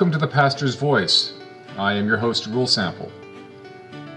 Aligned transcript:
Welcome 0.00 0.18
to 0.18 0.26
the 0.26 0.32
Pastor's 0.32 0.76
Voice. 0.76 1.34
I 1.76 1.92
am 1.92 2.06
your 2.06 2.16
host, 2.16 2.46
Rule 2.46 2.66
Sample. 2.66 3.12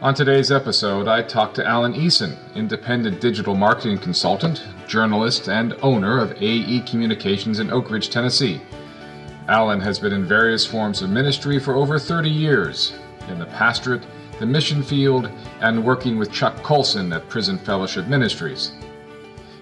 On 0.02 0.14
today's 0.14 0.50
episode, 0.50 1.10
I 1.10 1.22
talk 1.22 1.54
to 1.56 1.68
Alan 1.68 1.94
Eason, 1.94 2.38
independent 2.56 3.20
digital 3.20 3.54
marketing 3.54 3.98
consultant, 3.98 4.64
journalist, 4.88 5.50
and 5.50 5.76
owner 5.82 6.22
of 6.22 6.42
AE 6.42 6.86
Communications 6.88 7.60
in 7.60 7.70
Oak 7.70 7.92
Ridge, 7.92 8.10
Tennessee. 8.10 8.62
Alan 9.50 9.82
has 9.82 10.00
been 10.00 10.14
in 10.14 10.24
various 10.24 10.66
forms 10.66 11.02
of 11.02 11.10
ministry 11.10 11.60
for 11.60 11.76
over 11.76 12.00
30 12.00 12.30
years 12.30 12.94
in 13.28 13.38
the 13.38 13.48
pastorate, 13.48 14.04
the 14.40 14.46
mission 14.46 14.84
field, 14.84 15.30
and 15.60 15.84
working 15.84 16.18
with 16.18 16.32
Chuck 16.32 16.56
Colson 16.64 17.12
at 17.12 17.28
Prison 17.28 17.58
Fellowship 17.58 18.08
Ministries. 18.08 18.72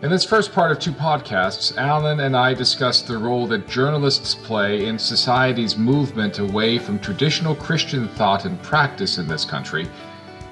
In 0.01 0.09
this 0.09 0.25
first 0.25 0.51
part 0.51 0.71
of 0.71 0.79
two 0.79 0.93
podcasts, 0.93 1.77
Alan 1.77 2.21
and 2.21 2.35
I 2.35 2.55
discuss 2.55 3.03
the 3.03 3.19
role 3.19 3.45
that 3.45 3.67
journalists 3.67 4.33
play 4.33 4.87
in 4.87 4.97
society's 4.97 5.77
movement 5.77 6.39
away 6.39 6.79
from 6.79 6.97
traditional 6.97 7.53
Christian 7.53 8.07
thought 8.07 8.45
and 8.45 8.59
practice 8.63 9.19
in 9.19 9.27
this 9.27 9.45
country, 9.45 9.87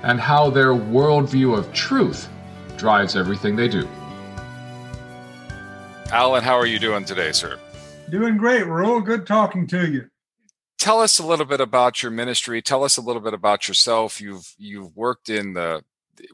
and 0.04 0.20
how 0.20 0.52
their 0.52 0.74
worldview 0.74 1.58
of 1.58 1.74
truth 1.74 2.30
drives 2.78 3.16
everything 3.16 3.56
they 3.56 3.68
do. 3.68 3.90
Alan, 6.12 6.44
how 6.44 6.56
are 6.56 6.68
you 6.68 6.78
doing 6.78 7.04
today, 7.04 7.32
sir? 7.32 7.58
Doing 8.12 8.38
great, 8.38 8.68
Rule. 8.68 9.02
Good 9.02 9.26
talking 9.26 9.66
to 9.66 9.92
you. 9.92 10.12
Tell 10.78 11.02
us 11.02 11.18
a 11.18 11.26
little 11.26 11.48
bit 11.48 11.60
about 11.60 12.04
your 12.04 12.12
ministry. 12.12 12.62
Tell 12.62 12.84
us 12.84 12.98
a 12.98 13.02
little 13.02 13.22
bit 13.22 13.34
about 13.34 13.68
yourself. 13.68 14.22
You've 14.22 14.54
you've 14.60 14.96
worked 14.96 15.28
in 15.28 15.54
the 15.54 15.84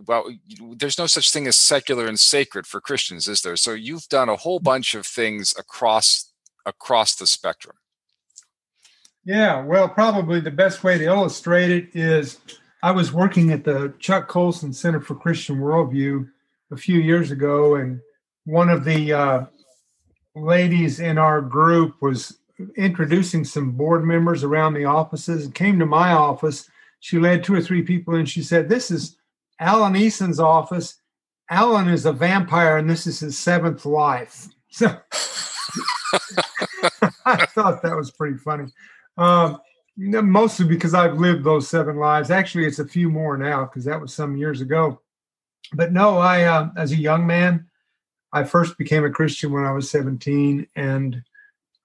well, 0.05 0.29
there's 0.77 0.97
no 0.97 1.07
such 1.07 1.31
thing 1.31 1.47
as 1.47 1.55
secular 1.55 2.07
and 2.07 2.19
sacred 2.19 2.67
for 2.67 2.81
Christians, 2.81 3.27
is 3.27 3.41
there? 3.41 3.55
So 3.55 3.73
you've 3.73 4.07
done 4.09 4.29
a 4.29 4.35
whole 4.35 4.59
bunch 4.59 4.95
of 4.95 5.05
things 5.05 5.53
across 5.57 6.31
across 6.65 7.15
the 7.15 7.27
spectrum. 7.27 7.75
Yeah, 9.23 9.63
well, 9.63 9.89
probably 9.89 10.39
the 10.39 10.51
best 10.51 10.83
way 10.83 10.97
to 10.97 11.03
illustrate 11.03 11.71
it 11.71 11.95
is 11.95 12.39
I 12.83 12.91
was 12.91 13.11
working 13.11 13.51
at 13.51 13.63
the 13.63 13.93
Chuck 13.99 14.27
Colson 14.27 14.71
Center 14.73 15.01
for 15.01 15.15
Christian 15.15 15.59
Worldview 15.59 16.29
a 16.71 16.77
few 16.77 16.99
years 16.99 17.31
ago, 17.31 17.75
and 17.75 17.99
one 18.45 18.69
of 18.69 18.83
the 18.83 19.13
uh, 19.13 19.45
ladies 20.35 20.99
in 20.99 21.17
our 21.17 21.41
group 21.41 21.95
was 22.01 22.37
introducing 22.77 23.43
some 23.43 23.71
board 23.71 24.03
members 24.03 24.43
around 24.43 24.73
the 24.73 24.85
offices 24.85 25.45
and 25.45 25.55
came 25.55 25.79
to 25.79 25.85
my 25.85 26.11
office. 26.11 26.69
She 26.99 27.19
led 27.19 27.43
two 27.43 27.53
or 27.53 27.61
three 27.61 27.81
people 27.81 28.15
and 28.15 28.29
she 28.29 28.41
said, 28.41 28.69
This 28.69 28.91
is 28.91 29.17
Alan 29.59 29.95
Eason's 29.95 30.39
office. 30.39 30.99
Alan 31.49 31.89
is 31.89 32.05
a 32.05 32.11
vampire 32.11 32.77
and 32.77 32.89
this 32.89 33.07
is 33.07 33.19
his 33.19 33.37
seventh 33.37 33.85
life. 33.85 34.47
So 34.75 34.87
I 37.25 37.45
thought 37.45 37.81
that 37.81 37.95
was 37.95 38.11
pretty 38.11 38.37
funny. 38.37 38.65
Um, 39.17 39.61
mostly 39.97 40.65
because 40.65 40.93
I've 40.93 41.17
lived 41.17 41.45
those 41.45 41.69
seven 41.69 41.97
lives. 41.97 42.29
Actually, 42.29 42.65
it's 42.65 42.79
a 42.79 42.87
few 42.87 43.09
more 43.09 43.37
now 43.37 43.63
because 43.63 43.85
that 43.85 44.01
was 44.01 44.13
some 44.13 44.35
years 44.35 44.59
ago. 44.59 44.99
But 45.73 45.93
no, 45.93 46.17
I, 46.17 46.43
uh, 46.43 46.69
as 46.77 46.91
a 46.91 46.97
young 46.97 47.25
man, 47.25 47.67
I 48.33 48.43
first 48.43 48.77
became 48.77 49.05
a 49.05 49.11
Christian 49.11 49.51
when 49.51 49.63
I 49.63 49.71
was 49.71 49.89
17, 49.89 50.67
and 50.75 51.23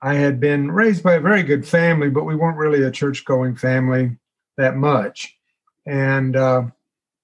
I 0.03 0.15
had 0.15 0.41
been 0.41 0.71
raised 0.71 1.03
by 1.03 1.15
a 1.15 1.21
very 1.21 1.43
good 1.43 1.67
family, 1.67 2.11
but 2.11 2.25
we 2.25 2.35
weren't 2.35 2.59
really 2.59 2.83
a 2.83 2.91
church 2.91 3.25
going 3.25 3.55
family 3.55 4.17
that 4.57 4.77
much. 4.77 5.37
And 5.87 6.37
uh, 6.37 6.65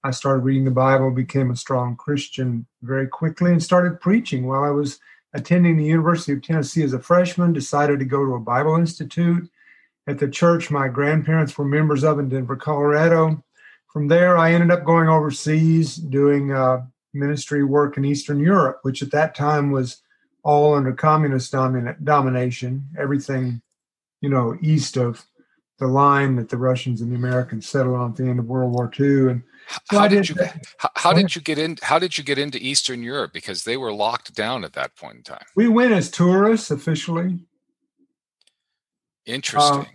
I 0.07 0.11
started 0.11 0.45
reading 0.45 0.63
the 0.63 0.71
Bible, 0.71 1.11
became 1.11 1.51
a 1.51 1.55
strong 1.57 1.97
Christian 1.97 2.65
very 2.81 3.07
quickly, 3.07 3.51
and 3.51 3.61
started 3.61 3.99
preaching 3.99 4.47
while 4.47 4.63
I 4.63 4.69
was 4.69 4.99
attending 5.33 5.75
the 5.75 5.83
University 5.83 6.31
of 6.31 6.41
Tennessee 6.41 6.81
as 6.83 6.93
a 6.93 6.99
freshman. 6.99 7.51
Decided 7.51 7.99
to 7.99 8.05
go 8.05 8.23
to 8.23 8.35
a 8.35 8.39
Bible 8.39 8.77
Institute 8.77 9.49
at 10.07 10.17
the 10.17 10.29
church 10.29 10.71
my 10.71 10.87
grandparents 10.87 11.57
were 11.57 11.65
members 11.65 12.05
of 12.05 12.19
in 12.19 12.29
Denver, 12.29 12.55
Colorado. 12.55 13.43
From 13.91 14.07
there, 14.07 14.37
I 14.37 14.53
ended 14.53 14.71
up 14.71 14.85
going 14.85 15.09
overseas 15.09 15.97
doing 15.97 16.53
uh, 16.53 16.85
ministry 17.13 17.65
work 17.65 17.97
in 17.97 18.05
Eastern 18.05 18.39
Europe, 18.39 18.79
which 18.83 19.03
at 19.03 19.11
that 19.11 19.35
time 19.35 19.71
was 19.71 20.03
all 20.41 20.73
under 20.73 20.93
communist 20.93 21.51
domin- 21.51 22.01
domination. 22.05 22.87
Everything, 22.97 23.61
you 24.21 24.29
know, 24.29 24.57
east 24.61 24.95
of 24.95 25.25
the 25.79 25.87
line 25.87 26.37
that 26.37 26.47
the 26.47 26.57
Russians 26.57 27.01
and 27.01 27.11
the 27.11 27.17
Americans 27.17 27.67
settled 27.67 27.97
on 27.97 28.11
at 28.11 28.15
the 28.15 28.23
end 28.23 28.39
of 28.39 28.45
World 28.45 28.71
War 28.71 28.89
II. 28.97 29.31
And 29.31 29.43
so 29.67 29.99
how 29.99 30.07
did, 30.07 30.23
did 30.23 30.29
you 30.29 30.35
how, 30.77 30.89
how 30.95 31.13
did 31.13 31.35
you 31.35 31.41
get 31.41 31.57
in 31.57 31.77
how 31.81 31.99
did 31.99 32.17
you 32.17 32.23
get 32.23 32.37
into 32.37 32.57
Eastern 32.57 33.03
Europe 33.03 33.33
because 33.33 33.63
they 33.63 33.77
were 33.77 33.91
locked 33.91 34.33
down 34.33 34.63
at 34.63 34.73
that 34.73 34.95
point 34.95 35.17
in 35.17 35.23
time? 35.23 35.45
We 35.55 35.67
went 35.67 35.93
as 35.93 36.09
tourists 36.09 36.71
officially. 36.71 37.39
Interesting. 39.25 39.81
Uh, 39.81 39.85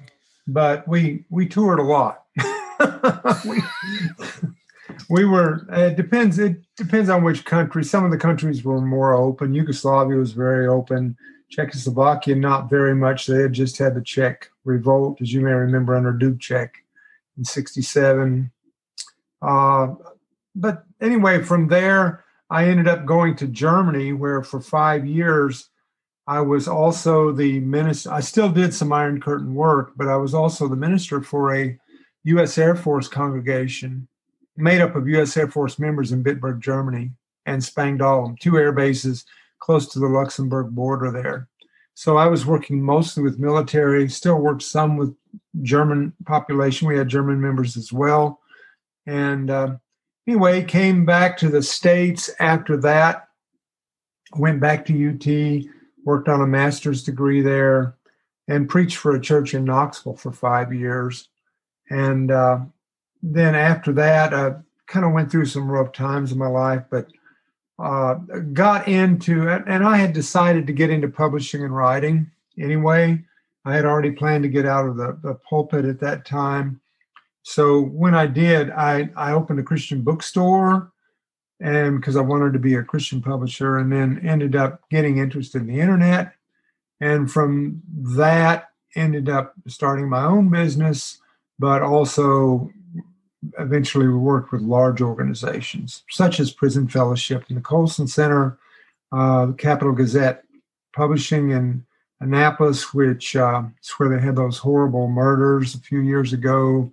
but 0.46 0.86
we 0.86 1.24
we 1.30 1.46
toured 1.46 1.78
a 1.78 1.82
lot. 1.82 2.24
we, 3.46 3.62
we 5.08 5.24
were 5.24 5.66
it 5.70 5.96
depends 5.96 6.38
it 6.38 6.56
depends 6.76 7.08
on 7.08 7.24
which 7.24 7.44
country 7.44 7.84
some 7.84 8.04
of 8.04 8.10
the 8.10 8.18
countries 8.18 8.64
were 8.64 8.80
more 8.80 9.14
open 9.14 9.54
yugoslavia 9.54 10.16
was 10.16 10.32
very 10.32 10.66
open 10.66 11.16
czechoslovakia 11.50 12.34
not 12.34 12.70
very 12.70 12.94
much 12.94 13.26
they 13.26 13.42
had 13.42 13.52
just 13.52 13.78
had 13.78 13.94
the 13.94 14.00
czech 14.00 14.50
revolt 14.64 15.20
as 15.20 15.32
you 15.32 15.40
may 15.40 15.52
remember 15.52 15.94
under 15.94 16.12
dubček 16.12 16.70
in 17.36 17.44
67 17.44 18.50
uh, 19.42 19.94
but 20.54 20.84
anyway 21.00 21.42
from 21.42 21.68
there 21.68 22.24
i 22.50 22.64
ended 22.66 22.88
up 22.88 23.04
going 23.04 23.34
to 23.34 23.46
germany 23.46 24.12
where 24.12 24.42
for 24.42 24.60
five 24.60 25.06
years 25.06 25.68
i 26.26 26.40
was 26.40 26.68
also 26.68 27.32
the 27.32 27.60
minister 27.60 28.12
i 28.12 28.20
still 28.20 28.50
did 28.50 28.72
some 28.72 28.92
iron 28.92 29.20
curtain 29.20 29.54
work 29.54 29.92
but 29.96 30.08
i 30.08 30.16
was 30.16 30.34
also 30.34 30.68
the 30.68 30.76
minister 30.76 31.20
for 31.20 31.54
a 31.54 31.78
u.s 32.24 32.56
air 32.58 32.76
force 32.76 33.08
congregation 33.08 34.06
made 34.56 34.80
up 34.80 34.94
of 34.94 35.08
U.S. 35.08 35.36
Air 35.36 35.48
Force 35.48 35.78
members 35.78 36.12
in 36.12 36.24
Bitburg, 36.24 36.60
Germany, 36.60 37.10
and 37.46 37.60
Spangdahlem, 37.60 38.38
two 38.38 38.58
air 38.58 38.72
bases 38.72 39.24
close 39.58 39.88
to 39.92 39.98
the 39.98 40.06
Luxembourg 40.06 40.74
border 40.74 41.10
there. 41.10 41.48
So 41.94 42.16
I 42.16 42.26
was 42.26 42.46
working 42.46 42.82
mostly 42.82 43.22
with 43.22 43.38
military, 43.38 44.08
still 44.08 44.38
worked 44.38 44.62
some 44.62 44.96
with 44.96 45.14
German 45.62 46.12
population. 46.24 46.88
We 46.88 46.96
had 46.96 47.08
German 47.08 47.40
members 47.40 47.76
as 47.76 47.92
well. 47.92 48.40
And 49.06 49.50
uh, 49.50 49.76
anyway, 50.26 50.64
came 50.64 51.04
back 51.04 51.36
to 51.38 51.48
the 51.48 51.62
States 51.62 52.30
after 52.40 52.76
that, 52.78 53.28
went 54.36 54.60
back 54.60 54.84
to 54.86 55.10
UT, 55.10 55.64
worked 56.04 56.28
on 56.28 56.40
a 56.40 56.46
master's 56.46 57.02
degree 57.02 57.40
there, 57.40 57.96
and 58.48 58.68
preached 58.68 58.96
for 58.96 59.14
a 59.14 59.20
church 59.20 59.54
in 59.54 59.64
Knoxville 59.64 60.16
for 60.16 60.32
five 60.32 60.72
years. 60.72 61.28
And 61.90 62.30
uh, 62.30 62.60
then 63.22 63.54
after 63.54 63.92
that, 63.92 64.34
I 64.34 64.54
kind 64.86 65.06
of 65.06 65.12
went 65.12 65.30
through 65.30 65.46
some 65.46 65.70
rough 65.70 65.92
times 65.92 66.32
in 66.32 66.38
my 66.38 66.48
life, 66.48 66.84
but 66.90 67.08
uh, 67.78 68.14
got 68.52 68.88
into 68.88 69.48
it. 69.48 69.62
And 69.66 69.84
I 69.84 69.96
had 69.96 70.12
decided 70.12 70.66
to 70.66 70.72
get 70.72 70.90
into 70.90 71.08
publishing 71.08 71.64
and 71.64 71.74
writing 71.74 72.30
anyway. 72.58 73.24
I 73.64 73.74
had 73.74 73.84
already 73.84 74.10
planned 74.10 74.42
to 74.42 74.48
get 74.48 74.66
out 74.66 74.86
of 74.86 74.96
the, 74.96 75.18
the 75.22 75.34
pulpit 75.34 75.84
at 75.84 76.00
that 76.00 76.24
time. 76.24 76.80
So 77.42 77.82
when 77.82 78.14
I 78.14 78.26
did, 78.26 78.70
I, 78.70 79.10
I 79.16 79.32
opened 79.32 79.58
a 79.58 79.64
Christian 79.64 80.02
bookstore 80.02 80.92
and 81.60 82.00
because 82.00 82.16
I 82.16 82.20
wanted 82.20 82.52
to 82.54 82.58
be 82.58 82.74
a 82.74 82.82
Christian 82.82 83.22
publisher, 83.22 83.78
and 83.78 83.92
then 83.92 84.20
ended 84.26 84.56
up 84.56 84.82
getting 84.90 85.18
interested 85.18 85.62
in 85.62 85.68
the 85.68 85.80
internet. 85.80 86.34
And 87.00 87.30
from 87.30 87.80
that, 88.16 88.70
ended 88.96 89.28
up 89.28 89.54
starting 89.68 90.08
my 90.08 90.24
own 90.24 90.50
business, 90.50 91.18
but 91.58 91.82
also 91.82 92.70
eventually 93.58 94.06
we 94.06 94.14
worked 94.14 94.52
with 94.52 94.60
large 94.60 95.00
organizations 95.00 96.04
such 96.10 96.40
as 96.40 96.52
Prison 96.52 96.86
Fellowship 96.86 97.44
and 97.48 97.56
the 97.56 97.62
Colson 97.62 98.06
Center, 98.06 98.58
uh, 99.10 99.46
the 99.46 99.52
Capital 99.54 99.92
Gazette 99.92 100.44
Publishing 100.94 101.50
in 101.50 101.84
Annapolis, 102.20 102.92
which 102.92 103.34
uh, 103.34 103.62
is 103.82 103.90
where 103.92 104.08
they 104.08 104.24
had 104.24 104.36
those 104.36 104.58
horrible 104.58 105.08
murders 105.08 105.74
a 105.74 105.80
few 105.80 106.00
years 106.00 106.32
ago. 106.32 106.92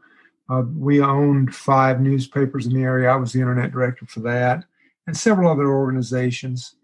Uh, 0.50 0.64
we 0.76 1.02
owned 1.02 1.54
five 1.54 2.02
newspapers 2.02 2.66
in 2.66 2.74
the 2.74 2.82
area. 2.82 3.10
I 3.10 3.16
was 3.16 3.34
the 3.34 3.42
internet 3.42 3.72
director 3.72 4.06
for 4.06 4.22
that, 4.22 4.66
and 5.08 5.16
several 5.16 5.52
other 5.52 5.68
organizations. 5.68 6.76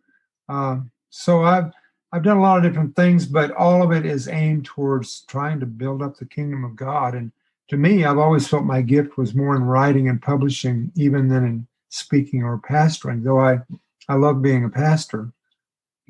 Uh, 0.47 0.79
so 1.09 1.44
I've 1.44 1.71
I've 2.12 2.23
done 2.23 2.38
a 2.38 2.41
lot 2.41 2.57
of 2.57 2.63
different 2.63 2.95
things, 2.95 3.25
but 3.25 3.51
all 3.51 3.81
of 3.81 3.91
it 3.91 4.06
is 4.06 4.27
aimed 4.27 4.65
towards 4.65 5.21
trying 5.21 5.59
to 5.59 5.65
build 5.65 6.01
up 6.01 6.17
the 6.17 6.25
kingdom 6.25 6.63
of 6.63 6.75
God 6.75 7.15
and 7.15 7.31
to 7.69 7.77
me, 7.77 8.06
I've 8.06 8.17
always 8.17 8.47
felt 8.47 8.63
my 8.63 8.81
gift 8.81 9.17
was 9.17 9.33
more 9.33 9.56
in 9.56 9.63
writing 9.63 10.07
and 10.07 10.21
publishing, 10.21 10.91
even 10.95 11.27
than 11.29 11.44
in 11.44 11.68
speaking 11.89 12.44
or 12.44 12.59
pastoring. 12.59 13.23
Though 13.23 13.39
I, 13.39 13.59
I 14.07 14.15
love 14.15 14.41
being 14.41 14.63
a 14.63 14.69
pastor. 14.69 15.31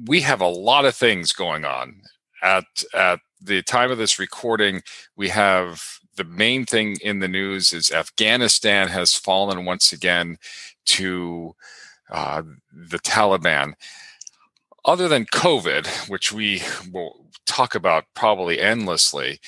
We 0.06 0.22
have 0.22 0.42
a 0.42 0.48
lot 0.48 0.86
of 0.86 0.96
things 0.96 1.31
going 1.31 1.63
on 1.63 2.01
at 2.44 2.66
at 2.94 3.19
the 3.42 3.62
time 3.62 3.92
of 3.92 3.98
this 3.98 4.19
recording. 4.19 4.81
We 5.16 5.30
have 5.30 6.00
the 6.16 6.24
main 6.24 6.66
thing 6.66 6.98
in 7.02 7.20
the 7.20 7.28
news 7.28 7.74
is 7.74 7.92
Afghanistan 7.92 8.88
has 8.88 9.16
fallen 9.16 9.66
once 9.66 9.92
again 9.92 10.38
to 10.86 11.56
uh, 12.10 12.44
the 12.72 13.00
Taliban. 13.00 13.74
Other 14.86 15.08
than 15.08 15.26
COVID, 15.26 16.10
which 16.10 16.32
we 16.32 16.62
will 16.92 17.26
talk 17.46 17.76
about 17.76 18.06
probably 18.14 18.60
endlessly, 18.60 19.40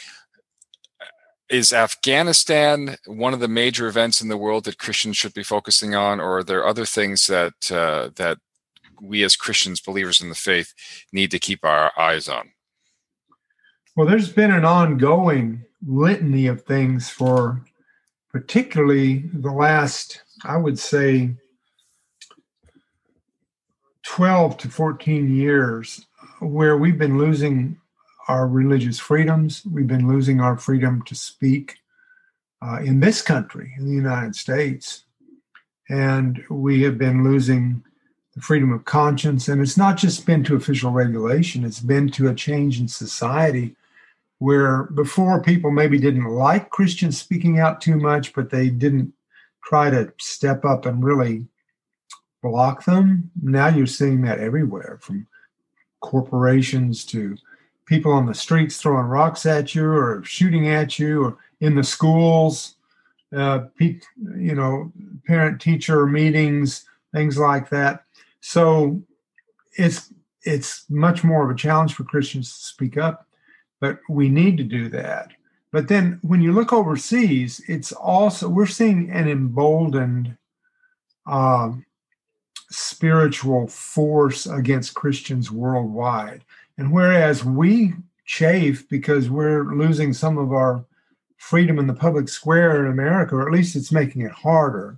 is 1.50 1.72
Afghanistan 1.72 2.98
one 3.06 3.34
of 3.34 3.40
the 3.40 3.48
major 3.48 3.88
events 3.88 4.22
in 4.22 4.28
the 4.28 4.38
world 4.38 4.66
that 4.66 4.80
Christians 4.80 5.16
should 5.16 5.34
be 5.34 5.44
focusing 5.44 5.96
on, 5.96 6.20
or 6.20 6.40
are 6.40 6.44
there 6.44 6.68
other 6.68 6.86
things 6.86 7.28
that 7.28 7.72
uh, 7.72 8.10
that 8.16 8.40
we 9.00 9.24
as 9.24 9.36
Christians, 9.36 9.80
believers 9.80 10.20
in 10.20 10.30
the 10.30 10.36
faith, 10.36 10.74
need 11.14 11.32
to 11.32 11.40
keep 11.40 11.64
our 11.64 11.92
eyes 11.98 12.28
on? 12.28 12.52
Well, 13.96 14.08
there's 14.08 14.30
been 14.30 14.52
an 14.52 14.66
ongoing 14.66 15.67
litany 15.86 16.48
of 16.48 16.64
things 16.64 17.10
for 17.10 17.62
particularly 18.32 19.30
the 19.34 19.52
last, 19.52 20.22
I 20.44 20.58
would 20.58 20.80
say, 20.80 21.36
12 24.04 24.58
to 24.58 24.70
14 24.70 25.36
years, 25.36 26.06
where 26.40 26.78
we've 26.78 26.98
been 26.98 27.18
losing 27.18 27.78
our 28.28 28.48
religious 28.48 29.00
freedoms. 29.00 29.64
We've 29.66 29.88
been 29.88 30.08
losing 30.08 30.42
our 30.42 30.58
freedom 30.58 31.02
to 31.04 31.16
speak 31.16 31.78
uh, 32.62 32.80
in 32.84 33.00
this 33.00 33.22
country, 33.22 33.74
in 33.78 33.86
the 33.86 33.94
United 33.94 34.36
States. 34.36 35.04
And 35.90 36.44
we 36.50 36.84
have 36.84 36.98
been 36.98 37.24
losing 37.24 37.84
the 38.36 38.42
freedom 38.42 38.72
of 38.72 38.86
conscience. 38.86 39.48
And 39.48 39.62
it's 39.62 39.78
not 39.78 39.98
just 39.98 40.26
been 40.26 40.44
to 40.46 40.56
official 40.56 40.92
regulation, 40.92 41.64
it's 41.64 41.80
been 41.80 42.10
to 42.12 42.28
a 42.28 42.36
change 42.36 42.80
in 42.80 42.88
society 42.88 43.76
where 44.40 44.84
before 44.84 45.42
people 45.42 45.72
maybe 45.72 45.98
didn't 46.00 46.26
like 46.26 46.70
Christians 46.70 47.20
speaking 47.20 47.60
out 47.60 47.82
too 47.82 47.98
much, 47.98 48.34
but 48.34 48.50
they 48.50 48.70
didn't 48.70 49.14
try 49.64 49.90
to 49.90 50.14
step 50.20 50.64
up 50.64 50.86
and 50.86 51.04
really 51.04 51.48
block 52.44 52.86
them. 52.86 53.32
Now 53.42 53.68
you're 53.68 53.88
seeing 53.88 54.22
that 54.22 54.40
everywhere 54.40 55.00
from 55.02 55.28
corporations 56.00 57.04
to 57.06 57.36
people 57.86 58.12
on 58.12 58.26
the 58.26 58.34
streets 58.34 58.78
throwing 58.78 59.08
rocks 59.08 59.46
at 59.46 59.74
you 59.74 59.86
or 59.86 60.24
shooting 60.24 60.68
at 60.70 61.00
you 61.00 61.24
or 61.24 61.38
in 61.62 61.76
the 61.76 61.84
schools 61.84 62.76
uh, 63.36 63.66
you 63.80 64.56
know 64.56 64.92
parent 65.26 65.60
teacher 65.60 66.06
meetings 66.06 66.86
things 67.14 67.38
like 67.38 67.70
that 67.70 68.04
so 68.42 69.02
it's 69.74 70.14
it's 70.44 70.86
much 70.90 71.24
more 71.24 71.44
of 71.44 71.50
a 71.50 71.60
challenge 71.60 71.94
for 71.94 72.04
christians 72.04 72.54
to 72.54 72.66
speak 72.66 72.98
up 72.98 73.27
but 73.80 74.00
we 74.10 74.30
need 74.30 74.58
to 74.58 74.64
do 74.64 74.90
that 74.90 75.32
but 75.72 75.88
then 75.88 76.20
when 76.22 76.42
you 76.42 76.52
look 76.52 76.74
overseas 76.74 77.62
it's 77.68 77.92
also 77.92 78.48
we're 78.48 78.66
seeing 78.66 79.10
an 79.12 79.28
emboldened 79.28 80.36
uh, 81.26 81.72
spiritual 82.70 83.68
force 83.68 84.46
against 84.46 84.94
christians 84.94 85.52
worldwide 85.52 86.44
and 86.78 86.92
whereas 86.92 87.44
we 87.44 87.94
chafe 88.26 88.88
because 88.90 89.30
we're 89.30 89.64
losing 89.74 90.14
some 90.14 90.38
of 90.38 90.52
our 90.52 90.86
freedom 91.38 91.80
in 91.80 91.88
the 91.88 91.94
public 91.94 92.28
square 92.28 92.86
in 92.86 92.92
America, 92.92 93.36
or 93.36 93.48
at 93.48 93.54
least 93.54 93.76
it's 93.76 93.92
making 93.92 94.22
it 94.22 94.32
harder 94.32 94.98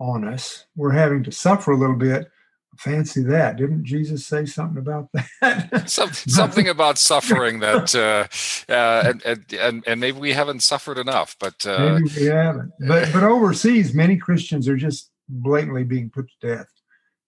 on 0.00 0.26
us, 0.26 0.66
we're 0.74 0.90
having 0.90 1.22
to 1.22 1.30
suffer 1.30 1.72
a 1.72 1.76
little 1.76 1.96
bit. 1.96 2.30
Fancy 2.78 3.22
that. 3.24 3.56
Didn't 3.56 3.84
Jesus 3.84 4.26
say 4.26 4.46
something 4.46 4.78
about 4.78 5.08
that? 5.12 5.84
Some, 5.90 6.12
something 6.12 6.68
about 6.68 6.98
suffering 6.98 7.60
that, 7.60 7.94
uh, 8.68 8.72
uh, 8.72 9.12
and, 9.24 9.54
and, 9.54 9.84
and 9.86 10.00
maybe 10.00 10.18
we 10.18 10.32
haven't 10.32 10.62
suffered 10.62 10.98
enough, 10.98 11.36
but. 11.38 11.66
Uh, 11.66 11.98
maybe 12.00 12.20
we 12.20 12.26
haven't. 12.26 12.72
But, 12.80 13.12
but 13.12 13.22
overseas, 13.22 13.94
many 13.94 14.16
Christians 14.16 14.68
are 14.68 14.76
just 14.76 15.10
blatantly 15.28 15.84
being 15.84 16.10
put 16.10 16.28
to 16.28 16.46
death 16.46 16.68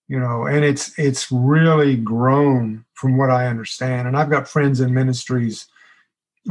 you 0.08 0.18
know 0.18 0.46
and 0.46 0.64
it's 0.64 0.96
it's 0.98 1.30
really 1.30 1.96
grown 1.96 2.84
from 2.94 3.16
what 3.16 3.30
i 3.30 3.46
understand 3.46 4.06
and 4.06 4.16
i've 4.16 4.30
got 4.30 4.48
friends 4.48 4.80
in 4.80 4.92
ministries 4.92 5.66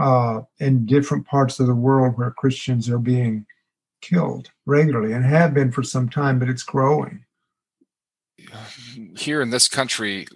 uh, 0.02 0.42
in 0.60 0.86
different 0.86 1.26
parts 1.26 1.60
of 1.60 1.68
the 1.68 1.76
world 1.76 2.18
where 2.18 2.32
christians 2.32 2.90
are 2.90 3.00
being 3.00 3.46
killed 4.02 4.52
regularly 4.66 5.14
and 5.14 5.26
have 5.26 5.54
been 5.54 5.72
for 5.72 5.84
some 5.84 6.10
time 6.10 6.38
but 6.38 6.50
it's 6.50 6.64
growing 6.64 7.24
here 9.16 9.42
in 9.42 9.50
this 9.50 9.70
country 9.70 10.28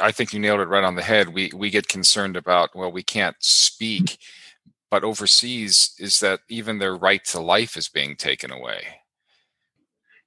i 0.00 0.10
think 0.10 0.32
you 0.32 0.40
nailed 0.40 0.60
it 0.60 0.68
right 0.68 0.82
on 0.82 0.94
the 0.94 1.02
head. 1.02 1.28
We 1.28 1.50
we 1.54 1.68
get 1.68 1.88
concerned 1.88 2.36
about 2.36 2.74
well 2.74 2.90
we 2.90 3.02
can't 3.02 3.36
speak 3.38 4.18
but 4.94 5.02
overseas 5.02 5.92
is 5.98 6.20
that 6.20 6.38
even 6.48 6.78
their 6.78 6.94
right 6.94 7.24
to 7.24 7.40
life 7.40 7.76
is 7.76 7.88
being 7.88 8.14
taken 8.14 8.52
away. 8.52 9.00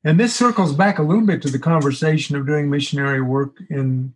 And 0.04 0.20
this 0.20 0.36
circles 0.36 0.74
back 0.74 1.00
a 1.00 1.04
little 1.04 1.26
bit 1.26 1.42
to 1.44 1.50
the 1.50 1.58
conversation 1.58 2.36
of 2.36 2.46
doing 2.46 2.70
missionary 2.70 3.22
work 3.22 3.56
in 3.70 4.14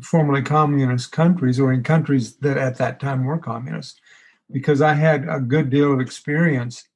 formerly 0.00 0.40
communist 0.40 1.12
countries 1.12 1.60
or 1.60 1.74
in 1.74 1.82
countries 1.82 2.36
that 2.36 2.56
at 2.56 2.78
that 2.78 3.00
time 3.00 3.26
were 3.26 3.36
communist, 3.36 4.00
because 4.50 4.80
I 4.80 4.94
had 4.94 5.28
a 5.28 5.40
good 5.40 5.68
deal 5.68 5.92
of 5.92 6.00
experience 6.00 6.88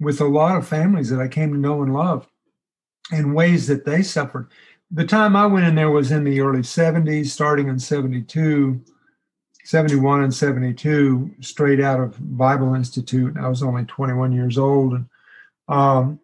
with 0.00 0.20
a 0.20 0.24
lot 0.24 0.56
of 0.56 0.66
families 0.66 1.08
that 1.10 1.20
I 1.20 1.28
came 1.28 1.52
to 1.52 1.56
know 1.56 1.84
and 1.84 1.94
love 1.94 2.26
in 3.12 3.34
ways 3.34 3.66
that 3.66 3.84
they 3.84 4.02
suffered. 4.02 4.48
The 4.90 5.04
time 5.04 5.34
I 5.34 5.46
went 5.46 5.66
in 5.66 5.74
there 5.74 5.90
was 5.90 6.12
in 6.12 6.24
the 6.24 6.40
early 6.40 6.60
70s, 6.60 7.26
starting 7.26 7.68
in 7.68 7.78
72, 7.78 8.80
71 9.64 10.22
and 10.22 10.34
72, 10.34 11.34
straight 11.40 11.80
out 11.80 12.00
of 12.00 12.16
Bible 12.38 12.74
Institute. 12.74 13.36
I 13.36 13.48
was 13.48 13.62
only 13.62 13.84
21 13.84 14.32
years 14.32 14.58
old. 14.58 14.92
And 14.92 15.06
um, 15.68 16.20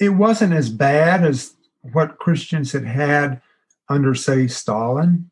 it 0.00 0.10
wasn't 0.10 0.54
as 0.54 0.70
bad 0.70 1.24
as 1.24 1.54
what 1.92 2.18
Christians 2.18 2.72
had 2.72 2.84
had 2.84 3.40
under, 3.88 4.14
say, 4.14 4.46
Stalin, 4.48 5.30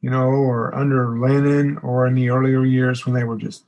you 0.00 0.10
know, 0.10 0.28
or 0.28 0.74
under 0.74 1.18
Lenin, 1.18 1.78
or 1.78 2.06
in 2.06 2.14
the 2.14 2.28
earlier 2.28 2.64
years 2.64 3.06
when 3.06 3.14
they 3.14 3.24
were 3.24 3.38
just 3.38 3.64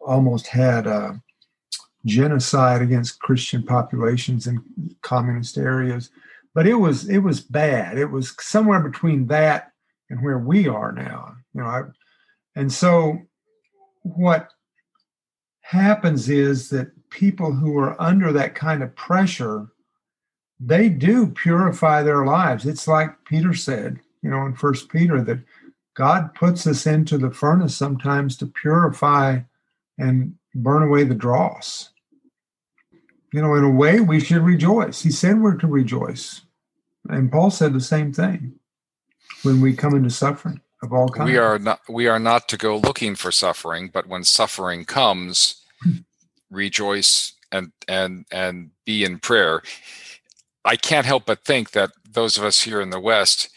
almost 0.00 0.46
had 0.46 0.86
a 0.86 1.22
genocide 2.04 2.82
against 2.82 3.20
Christian 3.20 3.62
populations 3.62 4.46
in 4.46 4.62
communist 5.02 5.56
areas. 5.56 6.10
But 6.54 6.66
it 6.66 6.74
was 6.74 7.08
it 7.08 7.18
was 7.18 7.40
bad. 7.40 7.98
It 7.98 8.10
was 8.10 8.34
somewhere 8.40 8.80
between 8.80 9.26
that 9.26 9.72
and 10.10 10.22
where 10.22 10.38
we 10.38 10.68
are 10.68 10.92
now. 10.92 11.36
You 11.54 11.62
know, 11.62 11.66
I, 11.66 11.82
and 12.54 12.72
so 12.72 13.18
what 14.02 14.50
happens 15.62 16.28
is 16.28 16.68
that 16.70 16.92
people 17.10 17.52
who 17.52 17.76
are 17.78 18.00
under 18.00 18.32
that 18.32 18.54
kind 18.54 18.82
of 18.82 18.94
pressure, 18.94 19.68
they 20.60 20.88
do 20.88 21.26
purify 21.28 22.02
their 22.02 22.26
lives. 22.26 22.66
It's 22.66 22.86
like 22.86 23.24
Peter 23.24 23.54
said, 23.54 23.98
you 24.22 24.30
know, 24.30 24.44
in 24.46 24.54
First 24.54 24.88
Peter, 24.88 25.22
that 25.22 25.40
God 25.94 26.34
puts 26.34 26.66
us 26.66 26.86
into 26.86 27.18
the 27.18 27.30
furnace 27.30 27.76
sometimes 27.76 28.36
to 28.36 28.46
purify 28.46 29.40
and 29.98 30.34
burn 30.54 30.82
away 30.82 31.04
the 31.04 31.14
dross. 31.14 31.90
You 33.34 33.42
know, 33.42 33.56
in 33.56 33.64
a 33.64 33.70
way, 33.70 33.98
we 33.98 34.20
should 34.20 34.42
rejoice. 34.42 35.02
He 35.02 35.10
said 35.10 35.40
we're 35.40 35.56
to 35.56 35.66
rejoice. 35.66 36.42
And 37.08 37.32
Paul 37.32 37.50
said 37.50 37.72
the 37.72 37.80
same 37.80 38.12
thing 38.12 38.60
when 39.42 39.60
we 39.60 39.74
come 39.74 39.96
into 39.96 40.10
suffering 40.10 40.60
of 40.84 40.92
all 40.92 41.08
kinds. 41.08 41.30
We 41.30 41.36
are 41.38 41.58
not 41.58 41.80
we 41.88 42.06
are 42.06 42.20
not 42.20 42.48
to 42.50 42.56
go 42.56 42.76
looking 42.76 43.16
for 43.16 43.32
suffering, 43.32 43.90
but 43.92 44.06
when 44.06 44.22
suffering 44.22 44.84
comes, 44.84 45.64
rejoice 46.50 47.32
and 47.50 47.72
and 47.88 48.26
and 48.30 48.70
be 48.84 49.04
in 49.04 49.18
prayer 49.18 49.62
i 50.64 50.76
can't 50.76 51.06
help 51.06 51.24
but 51.24 51.44
think 51.44 51.70
that 51.70 51.90
those 52.10 52.36
of 52.36 52.44
us 52.44 52.62
here 52.62 52.80
in 52.80 52.90
the 52.90 53.00
west 53.00 53.48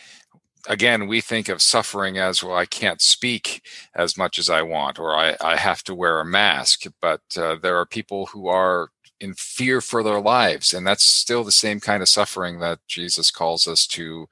again 0.67 1.07
we 1.07 1.19
think 1.19 1.49
of 1.49 1.61
suffering 1.61 2.17
as 2.17 2.43
well 2.43 2.55
i 2.55 2.65
can't 2.65 3.01
speak 3.01 3.61
as 3.95 4.17
much 4.17 4.37
as 4.37 4.49
i 4.49 4.61
want 4.61 4.99
or 4.99 5.15
i, 5.15 5.35
I 5.41 5.57
have 5.57 5.83
to 5.83 5.95
wear 5.95 6.19
a 6.19 6.25
mask 6.25 6.83
but 7.01 7.21
uh, 7.35 7.55
there 7.55 7.77
are 7.77 7.85
people 7.85 8.27
who 8.27 8.47
are 8.47 8.89
in 9.19 9.33
fear 9.33 9.81
for 9.81 10.03
their 10.03 10.19
lives 10.19 10.73
and 10.73 10.85
that's 10.85 11.03
still 11.03 11.43
the 11.43 11.51
same 11.51 11.79
kind 11.79 12.01
of 12.01 12.09
suffering 12.09 12.59
that 12.59 12.79
jesus 12.87 13.31
calls 13.31 13.67
us 13.67 13.87
to 13.87 14.27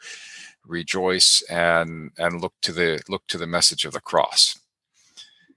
rejoice 0.66 1.44
and 1.50 2.12
and 2.18 2.42
look 2.42 2.54
to 2.62 2.72
the 2.72 3.02
look 3.10 3.26
to 3.28 3.38
the 3.38 3.48
message 3.48 3.86
of 3.86 3.94
the 3.94 4.02
cross 4.02 4.60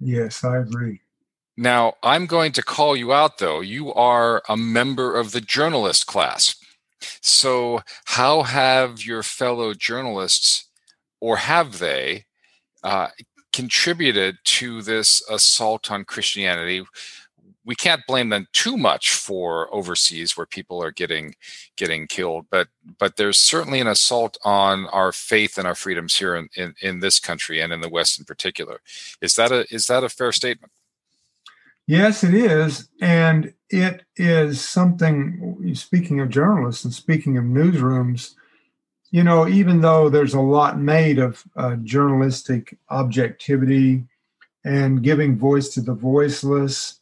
yes 0.01 0.45
i 0.45 0.59
agree 0.59 1.01
now, 1.61 1.95
I'm 2.05 2.27
going 2.27 2.53
to 2.53 2.63
call 2.63 2.97
you 2.97 3.13
out 3.13 3.39
though. 3.39 3.61
You 3.61 3.93
are 3.93 4.45
a 4.49 4.57
member 4.57 5.17
of 5.17 5.33
the 5.33 5.41
journalist 5.41 6.07
class. 6.07 6.55
So, 7.21 7.81
how 8.05 8.45
have 8.45 9.05
your 9.05 9.25
fellow 9.25 9.75
journalists, 9.75 10.69
or 11.21 11.37
have 11.37 11.81
they, 11.81 12.27
uh, 12.85 13.09
contributed 13.53 14.39
to 14.45 14.83
this 14.83 15.21
assault 15.29 15.91
on 15.91 16.05
Christianity? 16.05 16.85
We 17.69 17.75
can't 17.75 18.07
blame 18.07 18.31
them 18.31 18.47
too 18.53 18.79
much 18.79 19.13
for 19.13 19.73
overseas 19.75 20.37
where 20.37 20.47
people 20.47 20.83
are 20.83 20.91
getting 20.91 21.35
getting 21.77 22.07
killed, 22.07 22.47
but 22.51 22.69
but 22.99 23.17
there's 23.17 23.37
certainly 23.37 23.79
an 23.79 23.87
assault 23.87 24.39
on 24.43 24.87
our 24.87 25.13
faith 25.13 25.59
and 25.59 25.67
our 25.67 25.75
freedoms 25.75 26.15
here 26.15 26.35
in, 26.35 26.49
in, 26.57 26.75
in 26.81 27.01
this 27.01 27.21
country 27.21 27.61
and 27.61 27.71
in 27.71 27.83
the 27.83 27.91
West 27.91 28.19
in 28.19 28.25
particular. 28.25 28.81
Is 29.21 29.35
that 29.35 29.53
a 29.53 29.67
is 29.71 29.87
that 29.89 30.03
a 30.03 30.09
fair 30.09 30.33
statement? 30.33 30.73
Yes, 31.87 32.23
it 32.23 32.35
is. 32.35 32.89
And 33.01 33.55
it 33.71 34.05
is 34.17 34.67
something, 34.67 35.73
speaking 35.75 36.21
of 36.21 36.29
journalists 36.29 36.85
and 36.85 36.93
speaking 36.93 37.39
of 37.39 37.45
newsrooms, 37.45 38.35
you 39.11 39.25
know, 39.25 39.49
even 39.49 39.81
though 39.81 40.11
there's 40.11 40.35
a 40.35 40.41
lot 40.41 40.79
made 40.79 41.19
of 41.19 41.43
uh, 41.57 41.77
journalistic 41.77 42.77
objectivity 42.91 44.05
and 44.67 45.03
giving 45.03 45.39
voice 45.39 45.71
to 45.71 45.81
the 45.81 45.95
voiceless 45.95 46.98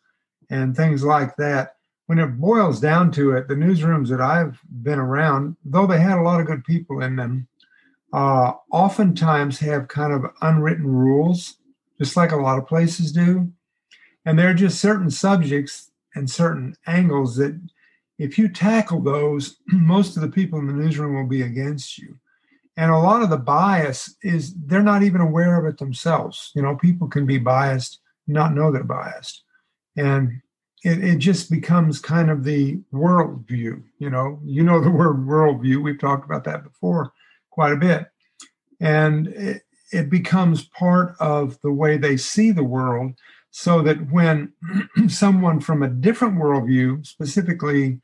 and 0.51 0.77
things 0.77 1.05
like 1.05 1.37
that. 1.37 1.77
When 2.07 2.19
it 2.19 2.39
boils 2.39 2.81
down 2.81 3.11
to 3.13 3.33
it, 3.33 3.49
the 3.49 3.55
newsrooms 3.55 4.09
that 4.09 4.21
I've 4.21 4.61
been 4.83 4.99
around, 4.99 5.57
though 5.65 5.87
they 5.87 6.01
had 6.01 6.19
a 6.19 6.23
lot 6.23 6.41
of 6.41 6.47
good 6.47 6.65
people 6.65 7.03
in 7.03 7.17
them, 7.17 7.49
uh, 8.13 8.53
oftentimes 8.71 9.59
have 9.59 9.89
kind 9.89 10.13
of 10.13 10.31
unwritten 10.41 10.87
rules, 10.87 11.57
just 11.99 12.17
like 12.17 12.33
a 12.33 12.37
lot 12.37 12.59
of 12.59 12.67
places 12.67 13.13
do. 13.13 13.51
And 14.25 14.39
there 14.39 14.51
are 14.51 14.55
just 14.55 14.81
certain 14.81 15.11
subjects 15.11 15.91
and 16.15 16.31
certain 16.31 16.77
angles 16.87 17.37
that 17.37 17.61
if 18.19 18.39
you 18.39 18.49
tackle 18.49 19.01
those, 19.01 19.57
most 19.67 20.17
of 20.17 20.23
the 20.23 20.29
people 20.29 20.59
in 20.59 20.67
the 20.67 20.73
newsroom 20.73 21.15
will 21.15 21.27
be 21.27 21.43
against 21.43 21.99
you. 21.99 22.19
And 22.77 22.91
a 22.91 22.99
lot 22.99 23.23
of 23.23 23.31
the 23.31 23.39
bias 23.39 24.15
is 24.23 24.55
they're 24.55 24.83
not 24.83 25.03
even 25.03 25.21
aware 25.21 25.59
of 25.59 25.65
it 25.67 25.79
themselves. 25.79 26.53
You 26.55 26.63
know, 26.63 26.77
people 26.77 27.09
can 27.09 27.25
be 27.25 27.39
biased, 27.39 28.01
not 28.27 28.55
know 28.55 28.71
they're 28.71 28.85
biased. 28.85 29.45
And 29.97 30.41
it, 30.85 31.03
it 31.03 31.19
just 31.19 31.51
becomes 31.51 31.99
kind 31.99 32.31
of 32.31 32.45
the 32.45 32.79
worldview. 32.93 33.83
You 33.99 34.11
know, 34.11 34.39
you 34.45 34.63
know 34.63 34.81
the 34.81 34.91
word 35.03 35.27
worldview. 35.27 35.83
We've 35.83 36.01
talked 36.01 36.25
about 36.25 36.45
that 36.45 36.65
before 36.65 37.13
quite 37.51 37.73
a 37.73 37.77
bit. 37.77 38.07
And 38.81 39.29
it, 39.29 39.63
it 39.93 40.11
becomes 40.11 40.65
part 40.69 41.15
of 41.21 41.59
the 41.63 41.73
way 41.73 41.97
they 41.97 42.17
see 42.17 42.51
the 42.51 42.65
world 42.65 43.15
so 43.51 43.81
that 43.83 44.11
when 44.11 44.53
someone 45.09 45.61
from 45.61 45.83
a 45.83 45.89
different 45.89 46.37
worldview, 46.37 47.07
specifically 47.07 48.01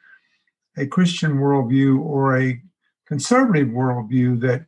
a 0.78 0.86
Christian 0.86 1.34
worldview 1.34 2.00
or 2.00 2.38
a 2.38 2.60
conservative 3.06 3.68
worldview 3.68 4.40
that 4.40 4.64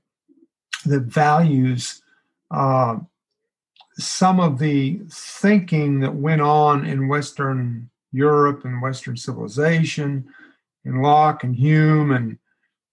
that 0.84 1.04
values 1.04 2.02
uh, 2.50 2.96
some 3.96 4.40
of 4.40 4.58
the 4.58 5.00
thinking 5.10 6.00
that 6.00 6.14
went 6.14 6.42
on 6.42 6.84
in 6.84 7.08
Western 7.08 7.90
Europe 8.12 8.64
and 8.64 8.82
Western 8.82 9.16
civilization, 9.16 10.26
in 10.84 11.00
Locke 11.00 11.44
and 11.44 11.56
Hume, 11.56 12.10
and 12.10 12.38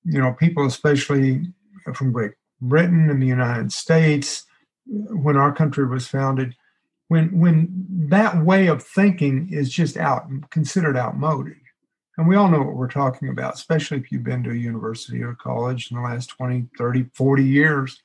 you 0.04 0.20
know 0.20 0.34
people 0.34 0.66
especially 0.66 1.46
from 1.94 2.12
Great 2.12 2.32
Britain 2.62 3.10
and 3.10 3.22
the 3.22 3.28
United 3.28 3.72
States 3.72 4.46
when 4.86 5.38
our 5.38 5.54
country 5.54 5.86
was 5.86 6.08
founded. 6.08 6.56
When 7.08 7.38
when 7.38 7.86
that 8.10 8.44
way 8.44 8.68
of 8.68 8.84
thinking 8.84 9.50
is 9.52 9.70
just 9.70 9.98
out 9.98 10.28
considered 10.50 10.96
outmoded 10.96 11.58
and 12.18 12.28
we 12.28 12.36
all 12.36 12.50
know 12.50 12.62
what 12.62 12.76
we're 12.76 12.88
talking 12.88 13.30
about, 13.30 13.56
especially 13.56 13.98
if 13.98 14.12
you've 14.12 14.24
been 14.24 14.44
to 14.44 14.52
a 14.52 14.56
university 14.56 15.24
or 15.24 15.34
college 15.34 15.90
in 15.90 15.98
the 15.98 16.04
last 16.04 16.28
20, 16.28 16.68
30, 16.78 17.06
40 17.14 17.44
years. 17.44 18.02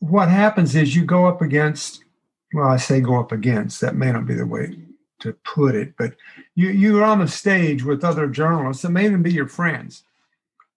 What 0.00 0.28
happens 0.28 0.74
is 0.74 0.96
you 0.96 1.04
go 1.04 1.26
up 1.26 1.40
against, 1.40 2.04
well, 2.52 2.68
I 2.68 2.76
say 2.76 3.00
go 3.00 3.20
up 3.20 3.32
against, 3.32 3.80
that 3.80 3.94
may 3.94 4.10
not 4.12 4.26
be 4.26 4.34
the 4.34 4.46
way 4.46 4.76
to 5.20 5.32
put 5.44 5.74
it, 5.74 5.94
but 5.96 6.16
you, 6.54 6.70
you're 6.70 7.04
on 7.04 7.20
the 7.20 7.28
stage 7.28 7.84
with 7.84 8.02
other 8.04 8.26
journalists 8.26 8.82
that 8.82 8.90
may 8.90 9.04
even 9.04 9.22
be 9.22 9.32
your 9.32 9.46
friends, 9.48 10.04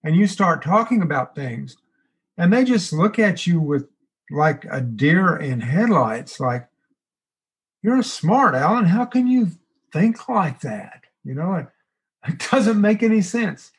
and 0.04 0.14
you 0.14 0.26
start 0.26 0.62
talking 0.62 1.02
about 1.02 1.34
things, 1.34 1.76
and 2.38 2.52
they 2.52 2.64
just 2.64 2.92
look 2.92 3.18
at 3.18 3.46
you 3.46 3.60
with 3.60 3.88
like 4.30 4.64
a 4.70 4.80
deer 4.80 5.36
in 5.36 5.60
headlights, 5.60 6.40
like, 6.40 6.68
you're 7.82 8.02
smart, 8.02 8.54
Alan. 8.54 8.86
How 8.86 9.04
can 9.04 9.26
you 9.26 9.50
think 9.92 10.28
like 10.28 10.60
that? 10.60 11.02
You 11.22 11.34
know, 11.34 11.54
it, 11.54 11.66
it 12.26 12.46
doesn't 12.50 12.80
make 12.80 13.02
any 13.02 13.20
sense. 13.20 13.72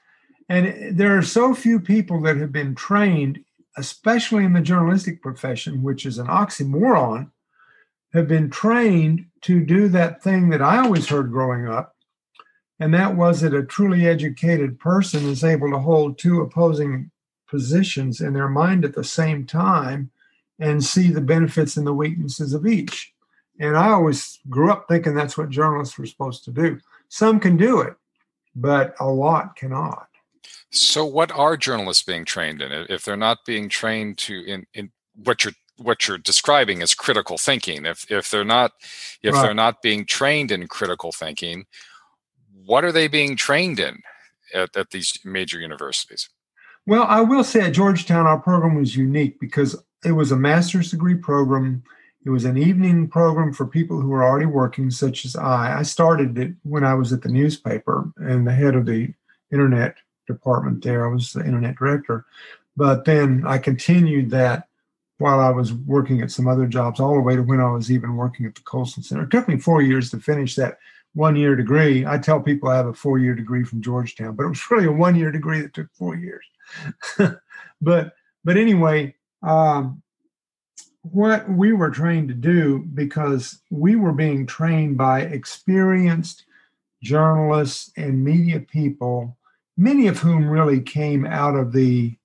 And 0.48 0.96
there 0.96 1.18
are 1.18 1.24
so 1.24 1.56
few 1.56 1.80
people 1.80 2.22
that 2.22 2.38
have 2.38 2.52
been 2.52 2.76
trained, 2.76 3.44
especially 3.78 4.44
in 4.44 4.54
the 4.54 4.62
journalistic 4.62 5.22
profession, 5.22 5.84
which 5.84 6.06
is 6.06 6.18
an 6.18 6.28
oxymoron, 6.28 7.32
have 8.14 8.28
been 8.28 8.50
trained 8.50 9.26
to 9.42 9.64
do 9.64 9.88
that 9.90 10.24
thing 10.24 10.50
that 10.50 10.62
I 10.62 10.78
always 10.78 11.08
heard 11.08 11.32
growing 11.32 11.68
up. 11.68 11.96
And 12.80 12.94
that 12.94 13.16
was 13.16 13.42
that 13.42 13.54
a 13.54 13.64
truly 13.64 14.08
educated 14.08 14.80
person 14.80 15.28
is 15.28 15.44
able 15.44 15.70
to 15.72 15.80
hold 15.80 16.18
two 16.18 16.42
opposing 16.42 17.12
positions 17.48 18.22
in 18.22 18.34
their 18.34 18.50
mind 18.50 18.84
at 18.84 18.96
the 18.96 19.04
same 19.04 19.46
time 19.46 20.12
and 20.60 20.84
see 20.84 21.10
the 21.10 21.22
benefits 21.22 21.78
and 21.78 21.86
the 21.86 21.94
weaknesses 21.94 22.54
of 22.54 22.66
each. 22.66 23.14
And 23.60 23.78
I 23.78 23.90
always 23.90 24.40
grew 24.50 24.72
up 24.72 24.86
thinking 24.88 25.16
that's 25.16 25.38
what 25.38 25.50
journalists 25.50 25.98
were 25.98 26.06
supposed 26.06 26.44
to 26.46 26.52
do. 26.52 26.80
Some 27.10 27.40
can 27.40 27.56
do 27.56 27.82
it, 27.82 27.96
but 28.56 28.96
a 29.00 29.08
lot 29.08 29.56
cannot. 29.56 30.08
So, 30.72 31.06
what 31.06 31.32
are 31.32 31.58
journalists 31.58 32.04
being 32.04 32.26
trained 32.26 32.62
in? 32.62 32.72
If 32.90 33.04
they're 33.04 33.18
not 33.18 33.40
being 33.46 33.70
trained 33.70 34.18
to 34.20 34.44
in, 34.46 34.66
in 34.74 34.92
what 35.16 35.44
you're 35.44 35.54
what 35.78 36.08
you're 36.08 36.18
describing 36.18 36.82
as 36.82 36.94
critical 36.94 37.38
thinking, 37.38 37.86
if 37.86 38.10
if 38.12 38.30
they're 38.30 38.44
not 38.44 38.72
if 39.22 39.34
right. 39.34 39.42
they're 39.42 39.54
not 39.54 39.82
being 39.82 40.06
trained 40.06 40.52
in 40.52 40.68
critical 40.68 41.12
thinking, 41.12 41.66
what 42.66 42.84
are 42.84 42.92
they 42.92 43.08
being 43.08 43.36
trained 43.36 43.80
in 43.80 44.02
at, 44.54 44.76
at 44.76 44.92
these 44.92 45.18
major 45.24 45.60
universities? 45.60 46.30
Well, 46.86 47.04
I 47.04 47.22
will 47.22 47.44
say 47.44 47.62
at 47.62 47.74
Georgetown, 47.74 48.28
our 48.28 48.40
program 48.40 48.76
was 48.76 48.96
unique 48.96 49.40
because 49.40 49.76
it 50.04 50.12
was 50.12 50.32
a 50.32 50.38
master's 50.38 50.92
degree 50.92 51.16
program 51.16 51.84
it 52.26 52.32
was 52.32 52.46
an 52.46 52.58
evening 52.58 53.08
program 53.08 53.54
for 53.54 53.68
people 53.68 54.02
who 54.02 54.10
were 54.10 54.24
already 54.24 54.48
working, 54.48 54.90
such 54.90 55.26
as 55.26 55.36
I. 55.36 55.80
I 55.80 55.84
started 55.84 56.38
it 56.40 56.54
when 56.64 56.84
I 56.84 56.96
was 56.96 57.14
at 57.14 57.22
the 57.22 57.30
newspaper 57.30 58.12
and 58.18 58.48
the 58.48 58.52
head 58.52 58.76
of 58.76 58.88
the 58.88 59.14
internet 59.54 59.96
department 60.28 60.84
there. 60.84 61.06
I 61.06 61.14
was 61.14 61.34
the 61.34 61.46
internet 61.46 61.76
director. 61.76 62.26
But 62.78 63.06
then 63.06 63.44
I 63.46 63.58
continued 63.58 64.30
that 64.32 64.68
while 65.18 65.40
I 65.40 65.50
was 65.50 65.74
working 65.74 66.22
at 66.22 66.32
some 66.32 66.48
other 66.48 66.68
jobs, 66.68 67.00
all 67.00 67.16
the 67.16 67.22
way 67.22 67.36
to 67.36 67.42
when 67.42 67.62
I 67.62 67.72
was 67.72 67.92
even 67.92 68.16
working 68.16 68.46
at 68.46 68.56
the 68.56 68.62
Colson 68.62 69.02
Center. 69.02 69.24
It 69.24 69.32
took 69.32 69.48
me 69.48 69.58
four 69.58 69.82
years 69.82 70.10
to 70.12 70.20
finish 70.20 70.56
that 70.56 70.78
one 71.14 71.38
year 71.38 71.56
degree. 71.56 72.06
I 72.06 72.18
tell 72.18 72.42
people 72.42 72.70
I 72.70 72.76
have 72.76 72.88
a 72.88 72.94
four 72.94 73.18
year 73.18 73.34
degree 73.34 73.64
from 73.64 73.82
Georgetown, 73.82 74.36
but 74.36 74.44
it 74.44 74.50
was 74.50 74.62
really 74.72 74.88
a 74.88 74.92
one 74.92 75.16
year 75.16 75.32
degree 75.32 75.62
that 75.62 75.74
took 75.74 75.88
four 75.94 76.16
years. 76.16 76.46
but 77.82 78.14
but 78.44 78.58
anyway, 78.58 79.16
um, 79.42 80.02
what 81.02 81.50
we 81.50 81.72
were 81.72 81.90
trained 81.90 82.28
to 82.28 82.34
do 82.34 82.80
because 82.80 83.60
we 83.70 83.96
were 83.96 84.12
being 84.12 84.46
trained 84.46 84.98
by 84.98 85.22
experienced 85.22 86.46
journalists 87.04 87.92
and 87.96 88.24
media 88.24 88.60
people, 88.60 89.38
many 89.78 90.08
of 90.08 90.20
whom 90.20 90.50
really 90.50 90.82
came 90.82 91.26
out 91.26 91.56
of 91.56 91.72
the 91.72 92.16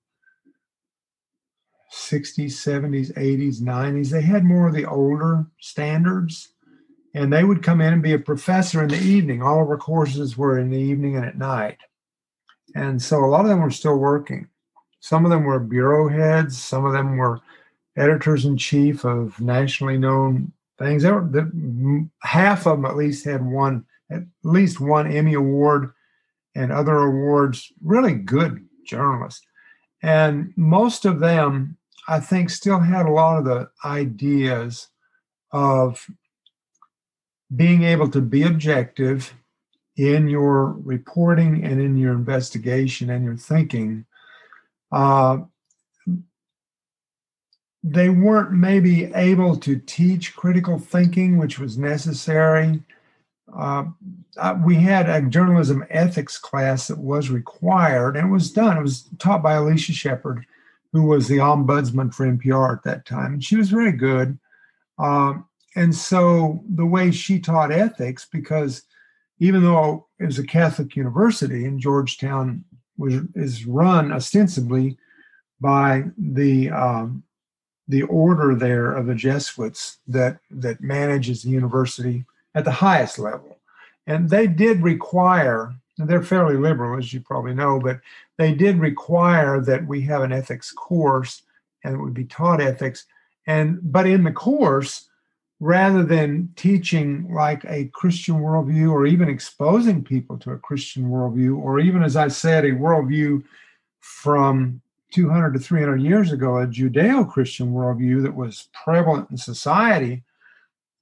60s, 1.91 2.51
70s, 2.51 3.13
80s, 3.13 3.61
90s. 3.61 4.09
They 4.09 4.21
had 4.21 4.45
more 4.45 4.67
of 4.67 4.73
the 4.73 4.85
older 4.85 5.45
standards, 5.59 6.49
and 7.13 7.31
they 7.31 7.43
would 7.43 7.63
come 7.63 7.81
in 7.81 7.93
and 7.93 8.01
be 8.01 8.13
a 8.13 8.19
professor 8.19 8.81
in 8.81 8.89
the 8.89 9.01
evening. 9.01 9.41
All 9.41 9.61
of 9.61 9.69
our 9.69 9.77
courses 9.77 10.37
were 10.37 10.57
in 10.57 10.69
the 10.69 10.77
evening 10.77 11.17
and 11.17 11.25
at 11.25 11.37
night. 11.37 11.77
And 12.75 13.01
so 13.01 13.23
a 13.23 13.27
lot 13.27 13.41
of 13.41 13.49
them 13.49 13.61
were 13.61 13.71
still 13.71 13.97
working. 13.97 14.47
Some 15.01 15.25
of 15.25 15.31
them 15.31 15.43
were 15.43 15.59
bureau 15.59 16.07
heads, 16.07 16.61
some 16.61 16.85
of 16.85 16.93
them 16.93 17.17
were 17.17 17.41
editors 17.97 18.45
in 18.45 18.55
chief 18.55 19.03
of 19.03 19.39
nationally 19.41 19.97
known 19.97 20.53
things. 20.79 21.03
There, 21.03 21.19
the, 21.19 22.07
half 22.21 22.65
of 22.67 22.77
them 22.77 22.85
at 22.85 22.95
least 22.95 23.25
had 23.25 23.45
one, 23.45 23.85
at 24.09 24.23
least 24.43 24.79
one 24.79 25.11
Emmy 25.11 25.33
award 25.33 25.91
and 26.55 26.71
other 26.71 26.97
awards. 26.97 27.71
Really 27.83 28.13
good 28.13 28.67
journalists, 28.85 29.45
and 30.01 30.53
most 30.55 31.05
of 31.05 31.19
them, 31.19 31.77
I 32.07 32.19
think, 32.19 32.49
still 32.49 32.79
had 32.79 33.05
a 33.05 33.11
lot 33.11 33.37
of 33.37 33.45
the 33.45 33.69
ideas 33.85 34.87
of 35.51 36.05
being 37.55 37.83
able 37.83 38.09
to 38.09 38.21
be 38.21 38.43
objective 38.43 39.33
in 39.97 40.27
your 40.27 40.73
reporting 40.83 41.63
and 41.63 41.81
in 41.81 41.97
your 41.97 42.13
investigation 42.13 43.09
and 43.09 43.25
your 43.25 43.35
thinking. 43.35 44.05
Uh, 44.91 45.39
they 47.83 48.09
weren't 48.09 48.51
maybe 48.51 49.05
able 49.13 49.57
to 49.57 49.77
teach 49.79 50.35
critical 50.35 50.77
thinking, 50.79 51.37
which 51.37 51.59
was 51.59 51.77
necessary. 51.77 52.81
Uh, 53.53 53.85
uh, 54.37 54.57
we 54.63 54.75
had 54.75 55.09
a 55.09 55.21
journalism 55.21 55.85
ethics 55.89 56.37
class 56.37 56.87
that 56.87 56.97
was 56.97 57.29
required 57.29 58.15
and 58.15 58.27
it 58.29 58.31
was 58.31 58.51
done. 58.51 58.77
It 58.77 58.81
was 58.81 59.09
taught 59.19 59.43
by 59.43 59.53
Alicia 59.53 59.93
Shepard, 59.93 60.45
who 60.93 61.03
was 61.03 61.27
the 61.27 61.37
ombudsman 61.37 62.13
for 62.13 62.25
NPR 62.25 62.77
at 62.77 62.83
that 62.83 63.05
time. 63.05 63.33
And 63.33 63.43
she 63.43 63.55
was 63.55 63.69
very 63.69 63.91
good. 63.91 64.37
Uh, 64.97 65.35
and 65.75 65.95
so 65.95 66.63
the 66.69 66.85
way 66.85 67.11
she 67.11 67.39
taught 67.39 67.71
ethics, 67.71 68.27
because 68.31 68.83
even 69.39 69.63
though 69.63 70.07
it 70.19 70.25
was 70.25 70.39
a 70.39 70.45
Catholic 70.45 70.95
university 70.95 71.65
and 71.65 71.79
Georgetown 71.79 72.63
was 72.97 73.15
is 73.35 73.65
run 73.65 74.11
ostensibly 74.11 74.97
by 75.59 76.03
the 76.17 76.69
um, 76.69 77.23
the 77.87 78.03
order 78.03 78.53
there 78.55 78.91
of 78.91 79.07
the 79.07 79.15
Jesuits 79.15 79.97
that 80.07 80.39
that 80.51 80.81
manages 80.81 81.41
the 81.41 81.49
university 81.49 82.25
at 82.53 82.65
the 82.65 82.71
highest 82.71 83.17
level. 83.17 83.57
And 84.11 84.29
they 84.29 84.45
did 84.45 84.83
require, 84.83 85.73
and 85.97 86.09
they're 86.09 86.21
fairly 86.21 86.57
liberal, 86.57 86.97
as 86.97 87.13
you 87.13 87.21
probably 87.21 87.53
know, 87.53 87.79
but 87.79 88.01
they 88.37 88.53
did 88.53 88.77
require 88.77 89.61
that 89.61 89.87
we 89.87 90.01
have 90.01 90.21
an 90.21 90.33
ethics 90.33 90.71
course 90.73 91.43
and 91.83 91.95
it 91.95 91.97
would 91.97 92.13
be 92.13 92.25
taught 92.25 92.59
ethics. 92.59 93.05
And 93.47 93.79
but 93.81 94.05
in 94.05 94.25
the 94.25 94.31
course, 94.33 95.07
rather 95.61 96.03
than 96.03 96.49
teaching 96.57 97.33
like 97.33 97.63
a 97.65 97.85
Christian 97.93 98.35
worldview 98.35 98.91
or 98.91 99.05
even 99.05 99.29
exposing 99.29 100.03
people 100.03 100.37
to 100.39 100.51
a 100.51 100.59
Christian 100.59 101.05
worldview, 101.05 101.57
or 101.57 101.79
even, 101.79 102.03
as 102.03 102.17
I 102.17 102.27
said, 102.27 102.65
a 102.65 102.71
worldview 102.71 103.43
from 104.01 104.81
200 105.11 105.53
to 105.53 105.59
300 105.59 106.01
years 106.01 106.33
ago, 106.33 106.57
a 106.57 106.67
Judeo 106.67 107.29
Christian 107.31 107.71
worldview 107.71 108.21
that 108.23 108.35
was 108.35 108.67
prevalent 108.73 109.31
in 109.31 109.37
society, 109.37 110.23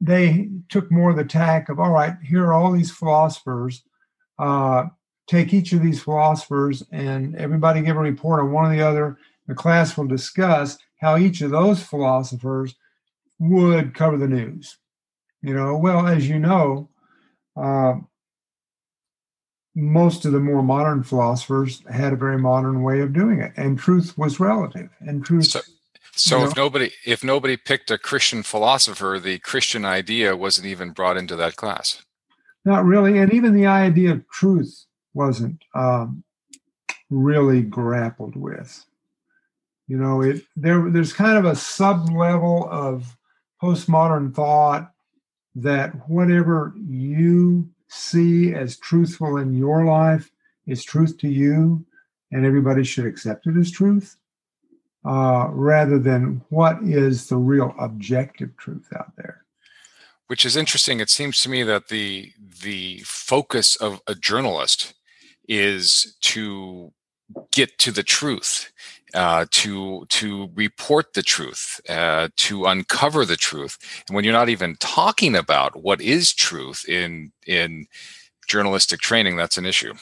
they 0.02 0.50
took 0.70 0.92
more 0.92 1.12
of 1.12 1.18
the 1.18 1.26
tack 1.26 1.70
of, 1.70 1.80
all 1.80 1.92
right, 1.92 2.16
here 2.24 2.46
are 2.46 2.54
all 2.54 2.72
these 2.72 2.92
philosophers. 2.92 3.84
Uh, 4.38 4.86
take 5.28 5.54
each 5.54 5.74
of 5.74 5.82
these 5.82 6.02
philosophers 6.02 6.84
and 6.92 7.36
everybody 7.36 7.82
give 7.82 7.98
a 7.98 8.00
report 8.00 8.42
on 8.42 8.52
one 8.52 8.72
or 8.72 8.76
the 8.76 8.82
other. 8.82 9.18
The 9.48 9.56
class 9.56 9.98
will 9.98 10.08
discuss 10.08 10.78
how 11.00 11.18
each 11.18 11.42
of 11.42 11.52
those 11.52 11.84
philosophers 11.84 12.76
would 13.40 13.94
cover 13.94 14.18
the 14.18 14.28
news. 14.28 14.78
You 15.42 15.54
know, 15.54 15.78
well, 15.78 16.08
as 16.08 16.28
you 16.28 16.40
know, 16.40 16.90
uh, 17.56 17.96
most 19.76 20.26
of 20.26 20.34
the 20.34 20.40
more 20.40 20.62
modern 20.62 21.04
philosophers 21.04 21.82
had 21.90 22.12
a 22.12 22.18
very 22.18 22.38
modern 22.38 22.84
way 22.84 23.00
of 23.00 23.14
doing 23.14 23.40
it, 23.40 23.54
and 23.56 23.78
truth 23.80 24.18
was 24.18 24.40
relative. 24.40 24.90
And 25.00 25.24
truth. 25.24 25.46
So, 25.46 25.62
so 26.20 26.44
if 26.44 26.56
nobody 26.56 26.92
if 27.06 27.24
nobody 27.24 27.58
picked 27.58 27.92
a 27.92 27.98
Christian 27.98 28.44
philosopher, 28.44 29.20
the 29.22 29.40
Christian 29.40 29.86
idea 29.86 30.36
wasn't 30.36 30.68
even 30.68 30.92
brought 30.92 31.18
into 31.18 31.36
that 31.38 31.56
class. 31.56 32.04
Not 32.66 32.84
really, 32.84 33.18
and 33.20 33.34
even 33.34 33.54
the 33.54 33.68
idea 33.68 34.12
of 34.12 34.28
truth 34.30 34.86
wasn't 35.14 35.64
um, 35.74 36.24
really 37.10 37.62
grappled 37.62 38.36
with. 38.36 38.86
You 39.88 39.98
know, 39.98 40.22
it 40.22 40.44
there 40.56 40.90
there's 40.90 41.14
kind 41.14 41.38
of 41.38 41.46
a 41.46 41.56
sub 41.56 42.10
level 42.12 42.68
of 42.70 43.18
postmodern 43.62 44.36
thought 44.36 44.92
that 45.56 46.10
whatever 46.10 46.74
you 46.78 47.70
see 47.88 48.54
as 48.54 48.78
truthful 48.78 49.38
in 49.38 49.58
your 49.58 49.86
life 49.86 50.30
is 50.68 50.84
truth 50.84 51.18
to 51.20 51.28
you, 51.28 51.86
and 52.32 52.46
everybody 52.46 52.84
should 52.84 53.06
accept 53.06 53.48
it 53.48 53.58
as 53.58 53.72
truth, 53.72 54.18
uh, 55.06 55.48
rather 55.52 56.00
than 56.00 56.42
what 56.50 56.82
is 56.84 57.28
the 57.28 57.38
real 57.38 57.74
objective 57.80 58.56
truth 58.58 58.88
out 58.98 59.16
there. 59.18 59.46
Which 60.28 60.46
is 60.46 60.56
interesting. 60.56 61.00
It 61.00 61.10
seems 61.10 61.40
to 61.42 61.50
me 61.50 61.64
that 61.64 61.88
the 61.88 62.34
the 62.62 63.00
focus 63.00 63.76
of 63.76 64.02
a 64.06 64.14
journalist 64.14 64.94
is 65.48 66.16
to 66.22 66.94
get 67.52 67.78
to 67.80 67.92
the 67.92 68.04
truth 68.04 68.72
uh, 69.14 69.46
to 69.52 70.06
to 70.10 70.50
report 70.54 71.14
the 71.14 71.24
truth, 71.24 71.82
uh, 71.90 72.30
to 72.38 72.66
uncover 72.66 73.26
the 73.26 73.36
truth. 73.36 73.78
And 74.08 74.16
when 74.16 74.24
you're 74.24 74.34
not 74.34 74.50
even 74.50 74.76
talking 74.80 75.36
about 75.36 75.82
what 75.82 76.02
is 76.02 76.34
truth 76.34 76.88
in 76.88 77.32
in 77.48 77.88
journalistic 78.48 79.00
training, 79.00 79.36
that's 79.36 79.58
an 79.58 79.66
issue. 79.66 79.94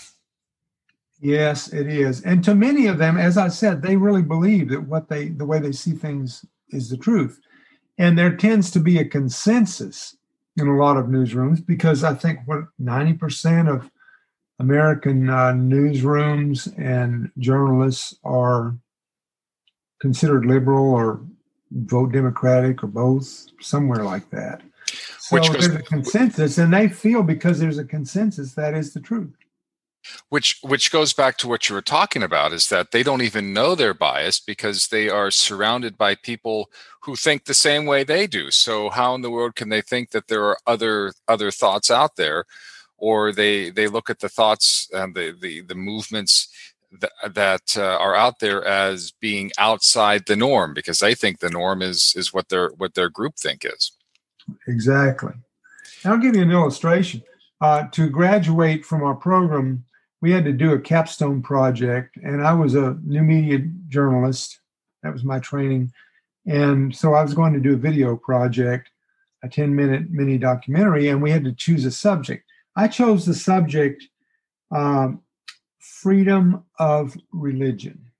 Yes, 1.19 1.73
it 1.73 1.87
is. 1.87 2.21
And 2.21 2.43
to 2.43 2.53
many 2.53 2.87
of 2.87 2.97
them, 2.97 3.17
as 3.17 3.37
I 3.37 3.47
said, 3.47 3.81
they 3.81 3.97
really 3.97 4.21
believe 4.21 4.69
that 4.69 4.87
what 4.87 5.09
they 5.09 5.29
the 5.29 5.45
way 5.45 5.59
they 5.59 5.71
see 5.71 5.93
things 5.93 6.45
is 6.69 6.89
the 6.89 6.97
truth. 6.97 7.39
And 7.97 8.17
there 8.17 8.35
tends 8.35 8.69
to 8.71 8.79
be 8.79 8.99
a 8.99 9.05
consensus 9.05 10.15
in 10.57 10.67
a 10.67 10.77
lot 10.77 10.97
of 10.97 11.07
newsrooms 11.07 11.65
because 11.65 12.03
I 12.03 12.13
think 12.13 12.39
what 12.45 12.65
90% 12.79 13.73
of 13.73 13.89
American 14.59 15.29
uh, 15.29 15.53
newsrooms 15.53 16.73
and 16.77 17.31
journalists 17.37 18.15
are 18.23 18.75
considered 19.99 20.45
liberal 20.45 20.93
or 20.93 21.21
vote 21.71 22.11
Democratic 22.11 22.83
or 22.83 22.87
both, 22.87 23.47
somewhere 23.59 24.03
like 24.03 24.29
that. 24.31 24.61
So 25.19 25.35
Which 25.35 25.51
goes, 25.51 25.67
there's 25.67 25.81
a 25.81 25.83
consensus, 25.83 26.57
and 26.57 26.73
they 26.73 26.87
feel 26.87 27.23
because 27.23 27.59
there's 27.59 27.77
a 27.77 27.83
consensus 27.83 28.53
that 28.53 28.73
is 28.73 28.93
the 28.93 29.01
truth. 29.01 29.35
Which 30.29 30.59
which 30.61 30.91
goes 30.91 31.13
back 31.13 31.37
to 31.37 31.47
what 31.47 31.67
you 31.67 31.75
were 31.75 31.81
talking 31.81 32.23
about 32.23 32.53
is 32.53 32.69
that 32.69 32.91
they 32.91 33.03
don't 33.03 33.21
even 33.21 33.53
know 33.53 33.75
they're 33.75 33.93
biased 33.93 34.45
because 34.45 34.87
they 34.87 35.09
are 35.09 35.31
surrounded 35.31 35.97
by 35.97 36.15
people 36.15 36.69
who 37.01 37.15
think 37.15 37.45
the 37.45 37.53
same 37.53 37.85
way 37.85 38.03
they 38.03 38.27
do. 38.27 38.51
So 38.51 38.89
how 38.89 39.15
in 39.15 39.21
the 39.21 39.29
world 39.29 39.55
can 39.55 39.69
they 39.69 39.81
think 39.81 40.11
that 40.11 40.27
there 40.27 40.43
are 40.45 40.57
other 40.65 41.13
other 41.27 41.51
thoughts 41.51 41.91
out 41.91 42.15
there? 42.15 42.45
Or 42.97 43.31
they 43.31 43.69
they 43.69 43.87
look 43.87 44.09
at 44.09 44.19
the 44.19 44.29
thoughts 44.29 44.89
and 44.93 45.13
the 45.13 45.35
the, 45.39 45.61
the 45.61 45.75
movements 45.75 46.47
th- 46.99 47.33
that 47.33 47.77
uh, 47.77 47.97
are 47.97 48.15
out 48.15 48.39
there 48.39 48.63
as 48.65 49.11
being 49.11 49.51
outside 49.57 50.25
the 50.25 50.35
norm 50.35 50.73
because 50.73 50.99
they 50.99 51.15
think 51.15 51.39
the 51.39 51.49
norm 51.49 51.81
is 51.81 52.13
is 52.15 52.33
what 52.33 52.49
their 52.49 52.69
what 52.77 52.93
their 52.93 53.09
group 53.09 53.35
think 53.37 53.65
is. 53.65 53.91
Exactly. 54.67 55.33
I'll 56.05 56.17
give 56.17 56.35
you 56.35 56.41
an 56.41 56.51
illustration. 56.51 57.23
Uh, 57.59 57.87
to 57.87 58.07
graduate 58.07 58.85
from 58.85 59.01
our 59.01 59.15
program, 59.15 59.83
we 60.21 60.31
had 60.31 60.45
to 60.45 60.51
do 60.51 60.73
a 60.73 60.79
capstone 60.79 61.41
project, 61.41 62.17
and 62.17 62.45
I 62.45 62.53
was 62.53 62.75
a 62.75 62.97
new 63.03 63.21
media 63.21 63.59
journalist. 63.87 64.59
That 65.03 65.13
was 65.13 65.23
my 65.23 65.39
training, 65.39 65.91
and 66.45 66.95
so 66.95 67.13
I 67.13 67.21
was 67.21 67.33
going 67.33 67.53
to 67.53 67.59
do 67.59 67.73
a 67.73 67.77
video 67.77 68.15
project, 68.15 68.89
a 69.43 69.49
ten 69.49 69.75
minute 69.75 70.09
mini 70.09 70.37
documentary, 70.37 71.09
and 71.09 71.21
we 71.21 71.31
had 71.31 71.43
to 71.43 71.53
choose 71.53 71.85
a 71.85 71.91
subject. 71.91 72.43
I 72.75 72.87
chose 72.87 73.25
the 73.25 73.33
subject 73.33 74.03
um, 74.71 75.21
freedom 75.79 76.63
of 76.79 77.15
religion. 77.31 78.11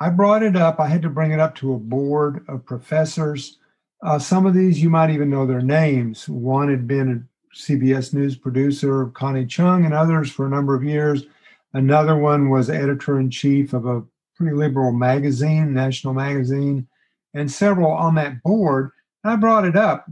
I 0.00 0.10
brought 0.10 0.42
it 0.42 0.56
up. 0.56 0.80
I 0.80 0.88
had 0.88 1.02
to 1.02 1.10
bring 1.10 1.32
it 1.32 1.40
up 1.40 1.54
to 1.56 1.74
a 1.74 1.78
board 1.78 2.44
of 2.48 2.64
professors. 2.64 3.58
Uh, 4.02 4.18
some 4.18 4.46
of 4.46 4.54
these 4.54 4.82
you 4.82 4.88
might 4.88 5.10
even 5.10 5.28
know 5.28 5.46
their 5.46 5.60
names. 5.60 6.28
One 6.28 6.70
had 6.70 6.88
been 6.88 7.28
CBS 7.54 8.14
News 8.14 8.36
producer, 8.36 9.06
Connie 9.06 9.46
Chung, 9.46 9.84
and 9.84 9.94
others 9.94 10.30
for 10.30 10.46
a 10.46 10.50
number 10.50 10.74
of 10.74 10.84
years. 10.84 11.24
Another 11.72 12.16
one 12.16 12.50
was 12.50 12.70
editor 12.70 13.18
in 13.18 13.30
chief 13.30 13.72
of 13.72 13.86
a 13.86 14.02
pretty 14.36 14.54
liberal 14.54 14.92
magazine, 14.92 15.72
national 15.74 16.14
magazine, 16.14 16.86
and 17.34 17.50
several 17.50 17.90
on 17.90 18.14
that 18.16 18.42
board. 18.42 18.90
And 19.22 19.32
I 19.32 19.36
brought 19.36 19.64
it 19.64 19.76
up 19.76 20.10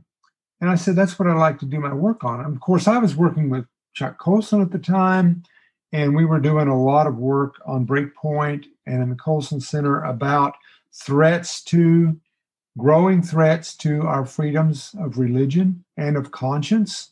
and 0.60 0.70
I 0.70 0.74
said, 0.74 0.96
that's 0.96 1.18
what 1.18 1.28
I'd 1.28 1.38
like 1.38 1.58
to 1.60 1.66
do 1.66 1.80
my 1.80 1.94
work 1.94 2.24
on. 2.24 2.40
And 2.40 2.54
of 2.54 2.60
course, 2.60 2.86
I 2.86 2.98
was 2.98 3.16
working 3.16 3.50
with 3.50 3.64
Chuck 3.94 4.18
Colson 4.18 4.60
at 4.60 4.70
the 4.70 4.78
time 4.78 5.42
and 5.92 6.14
we 6.14 6.24
were 6.24 6.40
doing 6.40 6.68
a 6.68 6.82
lot 6.82 7.06
of 7.06 7.16
work 7.16 7.54
on 7.66 7.86
Breakpoint 7.86 8.66
and 8.86 9.02
in 9.02 9.10
the 9.10 9.16
Colson 9.16 9.60
Center 9.60 10.02
about 10.04 10.54
threats 10.92 11.62
to 11.64 12.18
growing 12.76 13.22
threats 13.22 13.74
to 13.76 14.02
our 14.02 14.24
freedoms 14.24 14.94
of 15.00 15.18
religion 15.18 15.84
and 15.96 16.16
of 16.16 16.30
conscience 16.30 17.10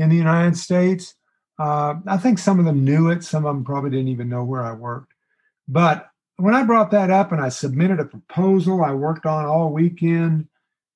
in 0.00 0.08
the 0.08 0.16
United 0.16 0.56
States. 0.56 1.14
Uh, 1.58 1.94
I 2.06 2.16
think 2.16 2.38
some 2.38 2.58
of 2.58 2.64
them 2.64 2.84
knew 2.84 3.10
it, 3.10 3.22
some 3.22 3.44
of 3.44 3.54
them 3.54 3.64
probably 3.64 3.90
didn't 3.90 4.08
even 4.08 4.28
know 4.28 4.44
where 4.44 4.62
I 4.62 4.72
worked. 4.72 5.12
But 5.68 6.10
when 6.36 6.54
I 6.54 6.62
brought 6.62 6.90
that 6.92 7.10
up 7.10 7.32
and 7.32 7.40
I 7.40 7.50
submitted 7.50 8.00
a 8.00 8.06
proposal 8.06 8.82
I 8.82 8.92
worked 8.92 9.26
on 9.26 9.44
all 9.44 9.70
weekend, 9.70 10.48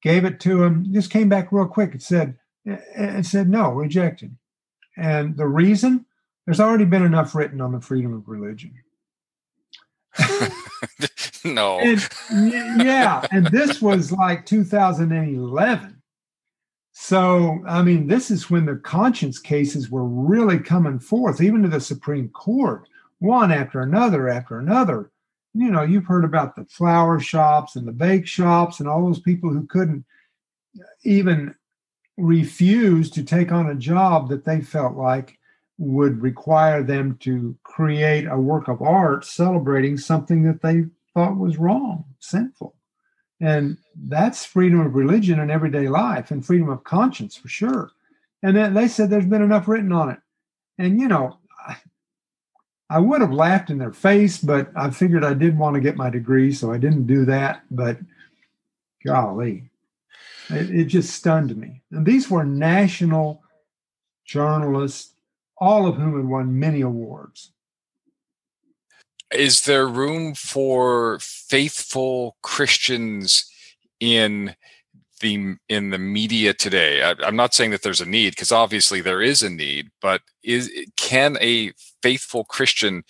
gave 0.03 0.25
it 0.25 0.40
to 0.40 0.62
him, 0.62 0.87
just 0.93 1.11
came 1.11 1.29
back 1.29 1.53
real 1.53 1.67
quick. 1.67 1.95
It 1.95 2.03
said, 2.03 2.38
it 2.64 3.27
said 3.27 3.49
no, 3.49 3.73
rejected. 3.73 4.35
And 4.97 5.37
the 5.37 5.47
reason 5.47 6.07
there's 6.47 6.61
already 6.61 6.87
been 6.87 7.05
enough 7.05 7.35
written 7.35 7.61
on 7.61 7.73
the 7.73 7.81
freedom 7.81 8.14
of 8.14 8.27
religion. 8.27 8.75
no. 11.45 11.79
And, 11.81 12.09
yeah, 12.31 13.27
and 13.31 13.47
this 13.47 13.83
was 13.83 14.12
like 14.12 14.47
2011. 14.47 16.03
So, 16.96 17.61
I 17.66 17.83
mean, 17.83 18.07
this 18.07 18.30
is 18.30 18.48
when 18.48 18.66
the 18.66 18.76
conscience 18.76 19.40
cases 19.40 19.90
were 19.90 20.07
really 20.07 20.61
coming 20.61 21.00
forth, 21.00 21.40
even 21.40 21.62
to 21.62 21.68
the 21.68 21.80
Supreme 21.80 22.28
Court, 22.28 22.88
one 23.18 23.50
after 23.50 23.80
another 23.80 24.28
after 24.28 24.61
another. 24.61 25.11
You 25.54 25.72
know, 25.72 25.83
you've 25.83 26.07
heard 26.07 26.24
about 26.24 26.54
the 26.54 26.64
flower 26.66 27.18
shops 27.18 27.74
and 27.74 27.87
the 27.87 27.92
bake 27.92 28.28
shops 28.28 28.78
and 28.78 28.88
all 28.88 29.04
those 29.04 29.18
people 29.18 29.50
who 29.50 29.66
couldn't 29.66 30.04
even 31.02 31.57
refuse 32.16 33.11
to 33.11 33.24
take 33.24 33.50
on 33.50 33.70
a 33.70 33.74
job 33.74 34.28
that 34.28 34.44
they 34.44 34.61
felt 34.61 34.94
like 34.94 35.37
would 35.78 36.22
require 36.22 36.85
them 36.85 37.16
to 37.22 37.57
create 37.64 38.26
a 38.28 38.38
work 38.38 38.68
of 38.68 38.80
art 38.80 39.24
celebrating 39.24 39.98
something 39.98 40.44
that 40.44 40.62
they 40.62 40.85
thought 41.12 41.37
was 41.37 41.59
wrong, 41.59 42.04
sinful. 42.20 42.74
And 43.44 43.76
that's 43.94 44.46
freedom 44.46 44.80
of 44.80 44.94
religion 44.94 45.38
and 45.38 45.50
everyday 45.50 45.87
life 45.87 46.30
and 46.30 46.44
freedom 46.44 46.70
of 46.70 46.83
conscience 46.83 47.37
for 47.37 47.48
sure. 47.48 47.90
And 48.42 48.57
then 48.57 48.72
they 48.72 48.88
said 48.88 49.11
there's 49.11 49.26
been 49.26 49.42
enough 49.42 49.68
written 49.68 49.92
on 49.92 50.09
it. 50.09 50.18
And, 50.78 50.98
you 50.98 51.09
know, 51.09 51.37
I, 51.66 51.76
I 52.88 52.98
would 53.00 53.20
have 53.20 53.33
laughed 53.33 53.68
in 53.68 53.76
their 53.76 53.92
face, 53.92 54.38
but 54.38 54.70
I 54.74 54.88
figured 54.88 55.24
I 55.24 55.35
did 55.35 55.59
want 55.59 55.74
to 55.74 55.83
get 55.83 55.94
my 55.94 56.09
degree, 56.09 56.52
so 56.52 56.72
I 56.72 56.78
didn't 56.78 57.07
do 57.07 57.26
that. 57.26 57.62
But 57.70 57.98
golly, 59.04 59.68
it, 60.48 60.70
it 60.70 60.85
just 60.87 61.14
stunned 61.14 61.54
me. 61.54 61.83
And 61.90 62.07
these 62.07 62.30
were 62.30 62.46
national 62.46 63.42
journalists 64.24 65.12
all 65.59 65.87
of 65.87 65.96
whom 65.96 66.16
had 66.16 66.26
won 66.26 66.59
many 66.59 66.80
awards. 66.80 67.52
Is 69.33 69.63
there 69.63 69.87
room 69.89 70.35
for 70.35 71.19
faithful 71.21 72.37
Christians 72.43 73.51
in 74.01 74.55
the 75.21 75.57
in 75.69 75.91
the 75.91 75.99
media 75.99 76.55
today? 76.55 77.03
I, 77.03 77.15
am 77.27 77.37
not 77.37 77.55
saying 77.55 77.71
that 77.71 77.83
there's 77.83 78.01
a 78.01 78.07
need 78.07 78.31
because 78.31 78.53
obviously 78.53 79.01
there 79.01 79.23
is 79.23 79.43
a 79.43 79.51
need 79.51 79.91
but 80.01 80.21
is 80.43 80.71
can 80.97 81.39
a 81.41 81.73
faithful 82.03 82.45
christian 82.45 83.03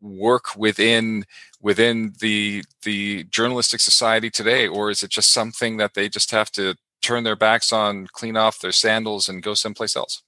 work 0.00 0.56
within 0.56 1.24
within 1.60 2.12
the 2.20 2.62
the 2.82 3.24
journalistic 3.24 3.80
society 3.80 4.30
today? 4.30 4.66
Or 4.68 4.90
is 4.90 5.02
it 5.02 5.10
just 5.10 5.32
something 5.32 5.76
that 5.78 5.94
they 5.94 6.08
just 6.08 6.30
have 6.30 6.50
to 6.52 6.74
turn 7.02 7.24
their 7.24 7.36
backs 7.36 7.72
on 7.72 8.06
clean 8.12 8.36
off 8.36 8.60
their 8.60 8.72
sandals 8.72 9.28
and 9.28 9.42
go 9.42 9.54
someplace 9.54 9.96
else 9.96 10.22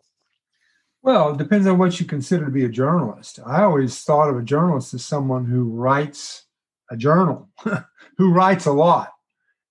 well 1.07 1.31
it 1.31 1.39
depends 1.39 1.67
on 1.67 1.79
what 1.79 1.99
you 1.99 2.05
consider 2.05 2.45
to 2.45 2.51
be 2.51 2.67
a 2.67 2.69
journalist 2.69 3.41
i 3.47 3.63
always 3.63 4.03
thought 4.03 4.29
of 4.29 4.37
a 4.37 4.43
journalist 4.43 4.93
as 4.93 5.03
someone 5.03 5.47
who 5.47 5.71
writes 5.71 6.45
a 6.91 6.97
journal 6.97 7.49
who 8.19 8.31
writes 8.31 8.67
a 8.67 8.73
lot 8.73 9.15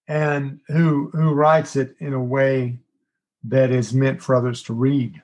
and 0.08 0.60
who 0.70 1.12
who 1.14 1.34
writes 1.34 1.76
it 1.76 1.96
in 2.00 2.14
a 2.14 2.24
way 2.24 2.80
that 3.44 3.72
is 3.72 3.94
meant 3.94 4.22
for 4.22 4.36
others 4.36 4.64
to 4.64 4.74
read 4.74 5.22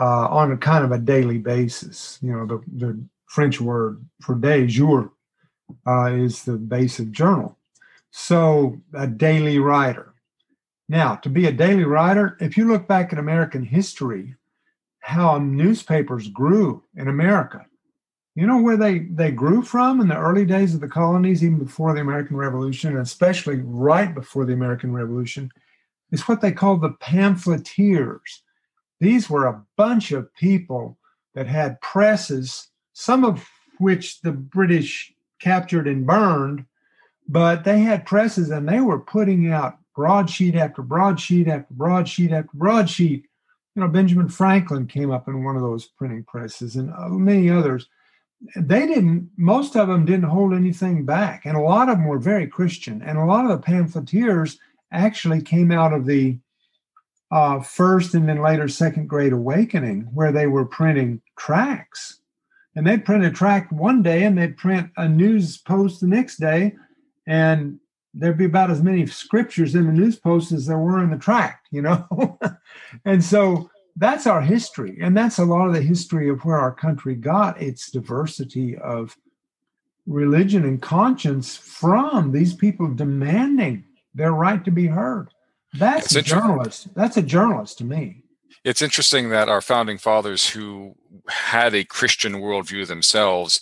uh, 0.00 0.26
on 0.28 0.52
a 0.52 0.56
kind 0.56 0.84
of 0.84 0.92
a 0.92 0.98
daily 0.98 1.38
basis. 1.38 2.18
You 2.22 2.32
know, 2.32 2.46
the, 2.46 2.62
the 2.76 3.04
French 3.26 3.60
word 3.60 4.04
for 4.22 4.34
day, 4.34 4.66
jour, 4.66 5.12
uh, 5.86 6.06
is 6.06 6.44
the 6.44 6.56
basic 6.56 7.10
journal. 7.10 7.58
So 8.10 8.80
a 8.94 9.06
daily 9.06 9.58
writer. 9.58 10.14
Now, 10.88 11.14
to 11.16 11.28
be 11.28 11.46
a 11.46 11.52
daily 11.52 11.84
writer, 11.84 12.36
if 12.40 12.56
you 12.56 12.66
look 12.66 12.88
back 12.88 13.12
at 13.12 13.18
American 13.18 13.62
history, 13.62 14.34
how 15.10 15.38
newspapers 15.38 16.28
grew 16.28 16.84
in 16.94 17.08
America, 17.08 17.66
you 18.36 18.46
know 18.46 18.62
where 18.62 18.76
they, 18.76 19.00
they 19.00 19.32
grew 19.32 19.60
from 19.60 20.00
in 20.00 20.06
the 20.06 20.16
early 20.16 20.44
days 20.44 20.72
of 20.72 20.80
the 20.80 20.88
colonies, 20.88 21.42
even 21.42 21.58
before 21.58 21.92
the 21.92 22.00
American 22.00 22.36
Revolution, 22.36 22.90
and 22.90 23.00
especially 23.00 23.56
right 23.56 24.14
before 24.14 24.44
the 24.44 24.52
American 24.52 24.92
Revolution, 24.92 25.50
is 26.12 26.28
what 26.28 26.40
they 26.40 26.52
called 26.52 26.80
the 26.80 26.94
pamphleteers. 27.00 28.42
These 29.00 29.28
were 29.28 29.46
a 29.46 29.64
bunch 29.76 30.12
of 30.12 30.32
people 30.34 30.96
that 31.34 31.48
had 31.48 31.80
presses, 31.80 32.68
some 32.92 33.24
of 33.24 33.48
which 33.78 34.20
the 34.20 34.32
British 34.32 35.12
captured 35.40 35.88
and 35.88 36.06
burned, 36.06 36.66
but 37.28 37.64
they 37.64 37.80
had 37.80 38.06
presses 38.06 38.50
and 38.50 38.68
they 38.68 38.80
were 38.80 39.00
putting 39.00 39.50
out 39.50 39.78
broadsheet 39.96 40.54
after 40.54 40.82
broadsheet 40.82 41.48
after 41.48 41.74
broadsheet 41.74 42.30
after 42.30 42.50
broadsheet. 42.54 43.26
You 43.74 43.82
know, 43.82 43.88
Benjamin 43.88 44.28
Franklin 44.28 44.86
came 44.86 45.10
up 45.10 45.28
in 45.28 45.44
one 45.44 45.56
of 45.56 45.62
those 45.62 45.86
printing 45.86 46.24
presses 46.24 46.76
and 46.76 46.92
uh, 46.92 47.08
many 47.08 47.50
others. 47.50 47.88
They 48.56 48.86
didn't 48.86 49.30
most 49.36 49.76
of 49.76 49.88
them 49.88 50.04
didn't 50.04 50.30
hold 50.30 50.54
anything 50.54 51.04
back 51.04 51.44
and 51.44 51.56
a 51.56 51.60
lot 51.60 51.90
of 51.90 51.96
them 51.98 52.06
were 52.06 52.18
very 52.18 52.46
christian 52.46 53.02
and 53.02 53.18
a 53.18 53.24
lot 53.26 53.44
of 53.44 53.50
the 53.50 53.58
pamphleteers 53.58 54.58
actually 54.92 55.42
came 55.42 55.70
out 55.70 55.92
of 55.92 56.06
the 56.06 56.38
uh, 57.30 57.60
first 57.60 58.14
and 58.14 58.28
then 58.28 58.42
later 58.42 58.68
second 58.68 59.08
great 59.08 59.32
awakening 59.32 60.08
where 60.12 60.32
they 60.32 60.46
were 60.46 60.64
printing 60.64 61.20
tracts. 61.38 62.20
And 62.74 62.86
they'd 62.86 63.04
print 63.04 63.24
a 63.24 63.30
tract 63.30 63.72
one 63.72 64.02
day 64.02 64.24
and 64.24 64.36
they'd 64.36 64.56
print 64.56 64.90
a 64.96 65.08
news 65.08 65.58
post 65.58 66.00
the 66.00 66.06
next 66.06 66.38
day 66.38 66.74
and 67.26 67.78
there'd 68.14 68.38
be 68.38 68.44
about 68.44 68.70
as 68.70 68.82
many 68.82 69.06
scriptures 69.06 69.74
in 69.74 69.86
the 69.86 69.92
news 69.92 70.16
post 70.16 70.52
as 70.52 70.66
there 70.66 70.78
were 70.78 71.02
in 71.02 71.10
the 71.10 71.18
tract 71.18 71.68
you 71.70 71.82
know? 71.82 72.38
And 73.04 73.22
so 73.22 73.70
that's 73.96 74.26
our 74.26 74.40
history 74.40 74.98
and 75.00 75.16
that's 75.16 75.38
a 75.38 75.44
lot 75.44 75.68
of 75.68 75.74
the 75.74 75.82
history 75.82 76.28
of 76.28 76.44
where 76.44 76.58
our 76.58 76.72
country 76.72 77.14
got 77.14 77.60
its 77.60 77.90
diversity 77.90 78.76
of 78.76 79.16
religion 80.06 80.64
and 80.64 80.82
conscience 80.82 81.56
from 81.56 82.32
these 82.32 82.54
people 82.54 82.92
demanding 82.92 83.84
their 84.14 84.32
right 84.32 84.64
to 84.64 84.70
be 84.70 84.86
heard. 84.86 85.28
That's 85.74 86.06
it's 86.06 86.16
a 86.16 86.22
journalist 86.22 86.94
that's 86.94 87.16
a 87.16 87.22
journalist 87.22 87.78
to 87.78 87.84
me. 87.84 88.22
It's 88.64 88.82
interesting 88.82 89.30
that 89.30 89.48
our 89.48 89.60
founding 89.60 89.98
fathers 89.98 90.50
who 90.50 90.96
had 91.28 91.74
a 91.74 91.84
christian 91.84 92.34
worldview 92.34 92.86
themselves 92.86 93.60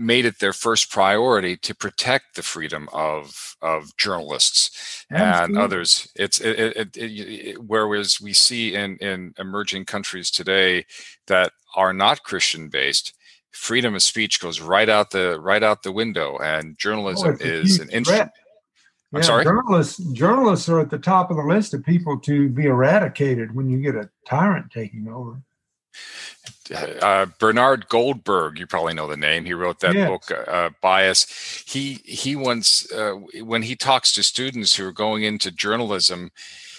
made 0.00 0.24
it 0.24 0.38
their 0.38 0.54
first 0.54 0.90
priority 0.90 1.58
to 1.58 1.74
protect 1.74 2.34
the 2.34 2.42
freedom 2.42 2.88
of 2.90 3.54
of 3.60 3.94
journalists 3.98 5.04
Absolutely. 5.10 5.56
and 5.56 5.62
others. 5.62 6.10
It's 6.16 6.40
it, 6.40 6.58
it, 6.58 6.96
it, 6.96 7.62
whereas 7.62 8.18
we 8.18 8.32
see 8.32 8.74
in 8.74 8.96
in 8.96 9.34
emerging 9.38 9.84
countries 9.84 10.30
today 10.30 10.86
that 11.26 11.52
are 11.76 11.92
not 11.92 12.22
Christian 12.22 12.70
based, 12.70 13.12
freedom 13.50 13.94
of 13.94 14.02
speech 14.02 14.40
goes 14.40 14.58
right 14.58 14.88
out 14.88 15.10
the 15.10 15.38
right 15.38 15.62
out 15.62 15.82
the 15.82 15.92
window, 15.92 16.38
and 16.38 16.70
oh, 16.70 16.76
journalism 16.78 17.36
oh, 17.38 17.44
is 17.44 17.78
an 17.78 17.90
instrument. 17.90 18.30
I'm 19.12 19.22
sorry. 19.22 19.44
Journalists 19.44 19.98
journalists 20.12 20.68
are 20.70 20.80
at 20.80 20.88
the 20.88 20.98
top 20.98 21.30
of 21.30 21.36
the 21.36 21.42
list 21.42 21.74
of 21.74 21.84
people 21.84 22.18
to 22.20 22.48
be 22.48 22.64
eradicated 22.66 23.54
when 23.54 23.68
you 23.68 23.82
get 23.82 23.96
a 23.96 24.08
tyrant 24.26 24.70
taking 24.72 25.08
over 25.08 25.42
uh, 27.02 27.26
Bernard 27.38 27.88
Goldberg, 27.88 28.58
you 28.58 28.66
probably 28.66 28.94
know 28.94 29.08
the 29.08 29.16
name. 29.16 29.44
He 29.44 29.54
wrote 29.54 29.80
that 29.80 29.94
yes. 29.94 30.08
book, 30.08 30.30
uh, 30.30 30.50
uh, 30.50 30.70
Bias. 30.80 31.64
He 31.66 32.00
he 32.04 32.36
once, 32.36 32.90
uh, 32.92 33.14
when 33.42 33.62
he 33.62 33.76
talks 33.76 34.12
to 34.12 34.22
students 34.22 34.74
who 34.74 34.86
are 34.86 34.92
going 34.92 35.24
into 35.24 35.50
journalism, 35.50 36.30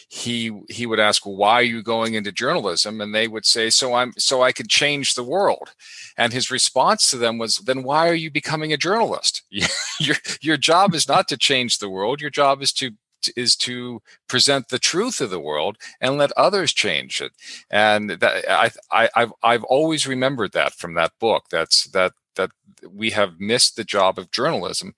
he 0.10 0.52
he 0.69 0.86
would 0.86 1.00
ask, 1.00 1.26
well, 1.26 1.38
"Why 1.38 1.54
are 1.54 1.63
you 1.63 1.82
going 1.82 2.15
into 2.15 2.34
journalism?" 2.34 3.00
And 3.00 3.15
they 3.15 3.28
would 3.30 3.45
say, 3.45 3.69
"So 3.69 3.93
I'm 3.93 4.13
so 4.17 4.41
I 4.41 4.52
could 4.52 4.69
change 4.69 5.13
the 5.13 5.24
world." 5.24 5.74
And 6.17 6.34
his 6.34 6.52
response 6.52 7.10
to 7.10 7.17
them 7.17 7.38
was, 7.38 7.58
"Then 7.58 7.84
why 7.84 8.10
are 8.10 8.13
you 8.13 8.30
becoming 8.30 8.74
a 8.74 8.78
journalist? 8.78 9.43
your 10.00 10.17
your 10.41 10.58
job 10.58 10.93
is 10.95 11.08
not 11.08 11.30
to 11.30 11.38
change 11.38 11.78
the 11.78 11.89
world. 11.89 12.19
Your 12.19 12.30
job 12.30 12.62
is 12.62 12.74
to 12.74 12.91
is 13.36 13.55
to 13.57 14.01
present 14.27 14.69
the 14.69 14.79
truth 14.79 15.21
of 15.21 15.29
the 15.29 15.39
world 15.39 15.77
and 15.99 16.17
let 16.17 16.31
others 16.34 16.73
change 16.73 17.21
it. 17.21 17.31
And 17.69 18.12
that 18.12 18.49
I, 18.49 18.71
I 18.91 19.10
I've 19.15 19.34
I've 19.43 19.63
always 19.63 20.07
remembered 20.07 20.51
that 20.53 20.73
from 20.73 20.93
that 20.95 21.13
book. 21.19 21.45
That's 21.49 21.86
that 21.91 22.13
that 22.36 22.51
we 22.89 23.12
have 23.12 23.39
missed 23.39 23.75
the 23.75 23.84
job 23.84 24.17
of 24.17 24.31
journalism 24.31 24.95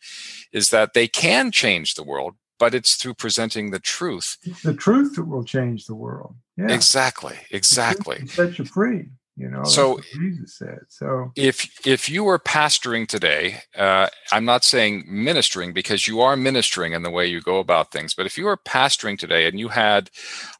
is 0.51 0.69
that 0.69 0.93
they 0.93 1.07
can 1.07 1.51
change 1.51 1.95
the 1.95 2.03
world, 2.03 2.35
but 2.59 2.73
it's 2.73 2.95
through 2.95 3.15
presenting 3.15 3.71
the 3.71 3.79
truth. 3.79 4.37
the 4.63 4.73
truth 4.73 5.15
that 5.15 5.25
will 5.25 5.43
change 5.43 5.85
the 5.85 5.95
world. 5.95 6.35
Yeah. 6.55 6.71
Exactly. 6.71 7.35
Exactly. 7.51 8.27
Set 8.27 8.59
you 8.59 8.65
free 8.65 9.09
you 9.35 9.49
know 9.49 9.63
so 9.63 9.99
jesus 10.13 10.55
said. 10.55 10.79
So 10.89 11.31
if 11.35 11.85
if 11.87 12.07
you 12.09 12.23
were 12.23 12.37
pastoring 12.37 13.07
today 13.07 13.61
uh, 13.75 14.07
i'm 14.31 14.45
not 14.45 14.63
saying 14.63 15.03
ministering 15.07 15.73
because 15.73 16.07
you 16.07 16.21
are 16.21 16.35
ministering 16.35 16.93
in 16.93 17.01
the 17.01 17.09
way 17.09 17.25
you 17.25 17.41
go 17.41 17.57
about 17.57 17.91
things 17.91 18.13
but 18.13 18.25
if 18.25 18.37
you 18.37 18.45
were 18.45 18.57
pastoring 18.57 19.17
today 19.17 19.47
and 19.47 19.59
you 19.59 19.69
had 19.69 20.11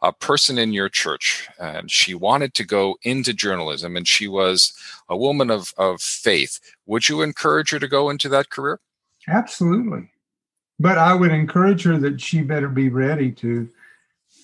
a 0.02 0.12
person 0.12 0.58
in 0.58 0.74
your 0.74 0.90
church 0.90 1.48
and 1.60 1.92
she 1.92 2.16
wanted 2.16 2.54
to 2.56 2.64
go 2.64 2.96
into 3.04 3.34
journalism 3.34 3.96
and 3.96 4.08
she 4.08 4.28
was 4.28 4.74
a 5.10 5.18
woman 5.18 5.52
of 5.52 5.74
of 5.78 6.02
faith 6.02 6.60
would 6.86 7.08
you 7.08 7.22
encourage 7.22 7.72
her 7.72 7.80
to 7.80 7.88
go 7.88 8.10
into 8.10 8.28
that 8.30 8.50
career? 8.50 8.80
Absolutely. 9.28 10.10
But 10.80 10.98
i 10.98 11.14
would 11.14 11.32
encourage 11.32 11.84
her 11.84 11.98
that 12.00 12.20
she 12.20 12.42
better 12.42 12.68
be 12.68 12.90
ready 12.90 13.32
to 13.32 13.70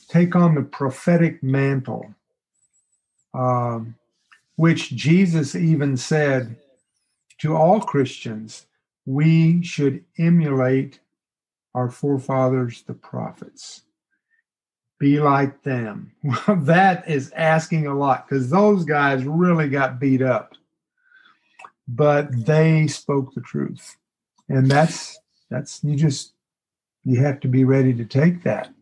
take 0.08 0.36
on 0.36 0.56
the 0.56 0.62
prophetic 0.62 1.42
mantle 1.44 2.13
um, 3.34 3.96
which 4.60 4.89
Jesus 4.89 5.56
even 5.56 5.95
said 5.95 6.58
to 7.38 7.56
all 7.56 7.80
Christians, 7.80 8.65
we 9.06 9.63
should 9.63 10.04
emulate 10.17 11.00
our 11.74 11.89
forefathers, 11.89 12.82
the 12.82 12.93
prophets. 12.93 13.84
Be 15.00 15.22
like 15.22 15.63
them. 15.63 16.12
Well, 16.45 16.58
that 16.63 17.10
is 17.10 17.32
asking 17.38 17.88
a 17.88 17.98
lot 17.98 18.28
because 18.28 18.50
those 18.50 18.84
guys 18.84 19.24
really 19.24 19.69
got 19.69 19.98
beat 19.98 20.22
up, 20.22 20.56
but 21.88 22.28
they 22.45 22.88
spoke 22.88 23.34
the 23.34 23.39
truth. 23.39 23.95
And 24.50 24.69
that's, 24.69 25.17
that's, 25.50 25.82
you 25.86 25.95
just, 25.95 26.34
you 27.06 27.22
have 27.22 27.39
to 27.39 27.48
be 27.48 27.63
ready 27.63 27.93
to 27.93 28.04
take 28.04 28.43
that, 28.43 28.74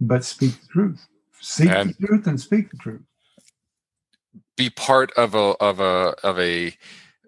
but 0.00 0.24
speak 0.24 0.58
the 0.58 0.68
truth. 0.68 1.06
Seek 1.38 1.68
and, 1.68 1.94
the 1.98 2.06
truth 2.06 2.26
and 2.26 2.40
speak 2.40 2.70
the 2.70 2.78
truth 2.78 3.02
be 4.58 4.68
part 4.68 5.10
of 5.12 5.34
a 5.34 5.54
of 5.60 5.80
a 5.80 6.14
of 6.22 6.38
a 6.38 6.76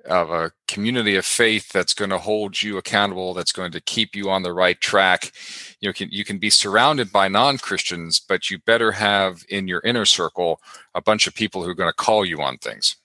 of 0.07 0.31
a 0.31 0.51
community 0.67 1.15
of 1.15 1.25
faith 1.25 1.71
that's 1.73 1.95
going 1.95 2.11
to 2.11 2.19
hold 2.19 2.61
you 2.63 2.77
accountable 2.77 3.33
that's 3.33 3.53
going 3.53 3.71
to 3.71 3.81
keep 3.81 4.17
you 4.17 4.29
on 4.29 4.43
the 4.43 4.53
right 4.53 4.81
track. 4.81 5.33
You 5.81 5.89
know 5.89 5.93
can, 5.93 6.09
you 6.11 6.25
can 6.25 6.39
be 6.39 6.51
surrounded 6.51 7.13
by 7.13 7.29
non-christians 7.29 8.21
but 8.21 8.51
you 8.51 8.59
better 8.59 8.93
have 8.93 9.45
in 9.49 9.69
your 9.69 9.81
inner 9.85 10.05
circle 10.05 10.61
a 10.95 11.01
bunch 11.01 11.27
of 11.27 11.35
people 11.35 11.63
who 11.63 11.71
are 11.71 11.75
going 11.75 11.89
to 11.89 11.95
call 11.95 12.27
you 12.27 12.43
on 12.43 12.59
things. 12.59 12.97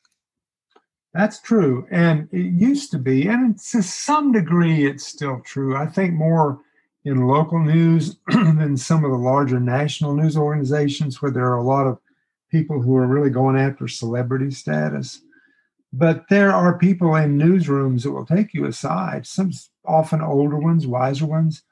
That's 1.13 1.39
true 1.39 1.88
and 1.91 2.27
it 2.31 2.51
used 2.51 2.91
to 2.91 2.97
be 2.97 3.27
and 3.27 3.57
to 3.71 3.83
some 3.83 4.31
degree 4.31 4.88
it's 4.88 5.05
still 5.05 5.39
true. 5.45 5.77
I 5.77 5.85
think 5.85 6.13
more 6.15 6.59
in 7.03 7.27
local 7.27 7.59
news 7.59 8.17
than 8.27 8.75
some 8.75 9.05
of 9.05 9.11
the 9.11 9.17
larger 9.17 9.59
national 9.59 10.15
news 10.15 10.35
organizations 10.35 11.21
where 11.21 11.31
there 11.31 11.45
are 11.45 11.57
a 11.57 11.63
lot 11.63 11.85
of 11.85 11.99
people 12.55 12.81
who 12.81 12.95
are 12.95 13.05
really 13.05 13.29
going 13.29 13.57
after 13.57 13.85
celebrity 13.85 14.49
status. 14.49 15.21
But 15.91 16.25
there 16.29 16.53
are 16.53 16.77
people 16.77 17.15
in 17.15 17.37
newsrooms 17.37 18.03
that 18.03 18.11
will 18.11 18.25
take 18.25 18.53
you 18.53 18.65
aside, 18.65 19.27
some 19.27 19.51
often 19.85 20.21
older 20.21 20.57
ones, 20.57 20.87
wiser 20.87 21.25
ones, 21.25 21.63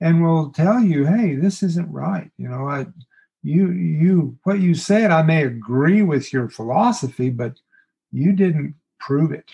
and 0.00 0.22
will 0.22 0.50
tell 0.50 0.80
you, 0.80 1.06
"Hey, 1.06 1.36
this 1.36 1.62
isn't 1.62 1.90
right." 1.90 2.30
You 2.36 2.48
know, 2.48 2.68
I, 2.68 2.86
you, 3.42 3.70
you, 3.70 4.36
what 4.42 4.58
you 4.60 4.74
said, 4.74 5.10
I 5.12 5.22
may 5.22 5.44
agree 5.44 6.02
with 6.02 6.32
your 6.32 6.48
philosophy, 6.48 7.30
but 7.30 7.54
you 8.10 8.32
didn't 8.32 8.74
prove 8.98 9.30
it. 9.32 9.50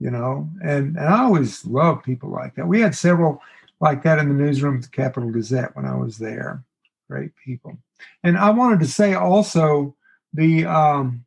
You 0.00 0.10
know, 0.10 0.48
and 0.62 0.96
and 0.96 1.08
I 1.08 1.22
always 1.22 1.64
love 1.64 2.02
people 2.02 2.30
like 2.30 2.56
that. 2.56 2.66
We 2.66 2.80
had 2.80 2.94
several 2.94 3.40
like 3.80 4.02
that 4.02 4.18
in 4.18 4.28
the 4.28 4.34
newsroom 4.34 4.76
at 4.78 4.82
the 4.82 4.88
Capital 4.88 5.30
Gazette 5.30 5.74
when 5.76 5.86
I 5.86 5.96
was 5.96 6.18
there. 6.18 6.64
Great 7.08 7.32
people. 7.44 7.78
And 8.24 8.36
I 8.36 8.50
wanted 8.50 8.80
to 8.80 8.86
say 8.86 9.14
also 9.14 9.94
the 10.34 10.66
um, 10.66 11.24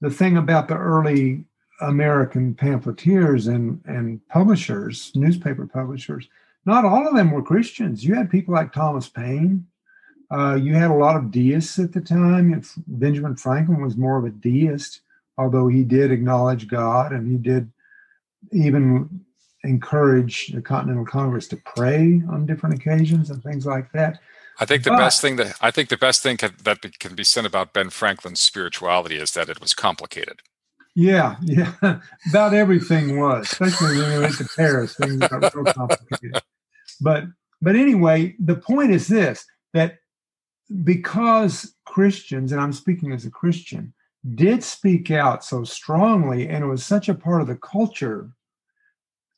the 0.00 0.10
thing 0.10 0.36
about 0.36 0.68
the 0.68 0.76
early 0.76 1.44
American 1.80 2.54
pamphleteers 2.54 3.46
and, 3.46 3.80
and 3.86 4.26
publishers, 4.28 5.10
newspaper 5.14 5.66
publishers, 5.66 6.28
not 6.64 6.84
all 6.84 7.06
of 7.08 7.14
them 7.14 7.30
were 7.30 7.42
Christians. 7.42 8.04
You 8.04 8.14
had 8.14 8.30
people 8.30 8.54
like 8.54 8.72
Thomas 8.72 9.08
Paine. 9.08 9.66
Uh, 10.30 10.54
you 10.54 10.74
had 10.74 10.90
a 10.90 10.94
lot 10.94 11.16
of 11.16 11.30
deists 11.30 11.78
at 11.78 11.92
the 11.92 12.00
time. 12.00 12.62
Benjamin 12.86 13.36
Franklin 13.36 13.82
was 13.82 13.96
more 13.96 14.18
of 14.18 14.24
a 14.24 14.30
deist, 14.30 15.00
although 15.36 15.68
he 15.68 15.82
did 15.82 16.10
acknowledge 16.10 16.68
God 16.68 17.12
and 17.12 17.30
he 17.30 17.36
did 17.36 17.70
even 18.52 19.24
encourage 19.64 20.48
the 20.48 20.62
Continental 20.62 21.04
Congress 21.04 21.46
to 21.48 21.56
pray 21.76 22.22
on 22.30 22.46
different 22.46 22.74
occasions 22.74 23.30
and 23.30 23.42
things 23.42 23.66
like 23.66 23.90
that. 23.92 24.20
I 24.60 24.64
think 24.64 24.84
the 24.84 24.90
but, 24.90 24.98
best 24.98 25.20
thing 25.20 25.36
that 25.36 25.56
I 25.60 25.70
think 25.70 25.88
the 25.88 25.96
best 25.96 26.22
thing 26.22 26.36
can, 26.36 26.54
that 26.64 26.80
can 26.98 27.14
be 27.14 27.24
said 27.24 27.44
about 27.44 27.72
Ben 27.72 27.90
Franklin's 27.90 28.40
spirituality 28.40 29.16
is 29.16 29.32
that 29.32 29.48
it 29.48 29.60
was 29.60 29.74
complicated. 29.74 30.40
Yeah, 30.94 31.36
yeah, 31.42 31.72
about 32.30 32.52
everything 32.52 33.18
was, 33.18 33.50
especially 33.50 33.98
when 33.98 34.12
we 34.12 34.18
went 34.20 34.36
to 34.36 34.48
Paris. 34.56 34.94
Things 34.94 35.16
got 35.16 35.54
real 35.54 35.72
complicated. 35.72 36.42
But 37.00 37.24
but 37.62 37.76
anyway, 37.76 38.36
the 38.38 38.56
point 38.56 38.92
is 38.92 39.08
this: 39.08 39.44
that 39.72 39.98
because 40.84 41.74
Christians, 41.86 42.52
and 42.52 42.60
I'm 42.60 42.72
speaking 42.72 43.12
as 43.12 43.24
a 43.24 43.30
Christian, 43.30 43.94
did 44.34 44.62
speak 44.62 45.10
out 45.10 45.44
so 45.44 45.64
strongly, 45.64 46.48
and 46.48 46.62
it 46.62 46.68
was 46.68 46.84
such 46.84 47.08
a 47.08 47.14
part 47.14 47.40
of 47.40 47.46
the 47.46 47.56
culture. 47.56 48.30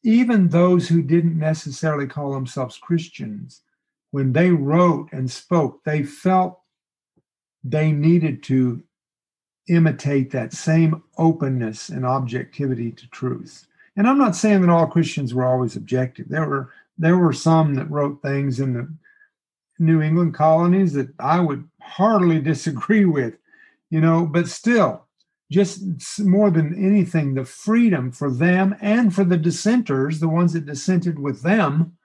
Even 0.02 0.48
those 0.48 0.86
who 0.86 1.00
didn't 1.00 1.38
necessarily 1.38 2.06
call 2.06 2.32
themselves 2.32 2.76
Christians, 2.76 3.62
when 4.14 4.32
they 4.32 4.48
wrote 4.48 5.08
and 5.10 5.28
spoke, 5.28 5.82
they 5.82 6.04
felt 6.04 6.60
they 7.64 7.90
needed 7.90 8.44
to 8.44 8.80
imitate 9.68 10.30
that 10.30 10.52
same 10.52 11.02
openness 11.18 11.88
and 11.88 12.06
objectivity 12.06 12.92
to 12.92 13.08
truth. 13.08 13.66
And 13.96 14.06
I'm 14.06 14.18
not 14.18 14.36
saying 14.36 14.60
that 14.60 14.70
all 14.70 14.86
Christians 14.86 15.34
were 15.34 15.44
always 15.44 15.74
objective. 15.74 16.28
There 16.28 16.48
were 16.48 16.70
there 16.96 17.18
were 17.18 17.32
some 17.32 17.74
that 17.74 17.90
wrote 17.90 18.22
things 18.22 18.60
in 18.60 18.74
the 18.74 18.88
New 19.80 20.00
England 20.00 20.34
colonies 20.34 20.92
that 20.92 21.08
I 21.18 21.40
would 21.40 21.68
heartily 21.80 22.38
disagree 22.52 23.06
with, 23.06 23.34
you 23.90 24.00
know, 24.00 24.26
but 24.26 24.46
still, 24.46 25.06
just 25.50 25.82
more 26.20 26.52
than 26.52 26.72
anything, 26.78 27.34
the 27.34 27.44
freedom 27.44 28.12
for 28.12 28.30
them 28.30 28.76
and 28.80 29.12
for 29.12 29.24
the 29.24 29.38
dissenters, 29.38 30.20
the 30.20 30.28
ones 30.28 30.52
that 30.52 30.66
dissented 30.66 31.18
with 31.18 31.42
them. 31.42 31.96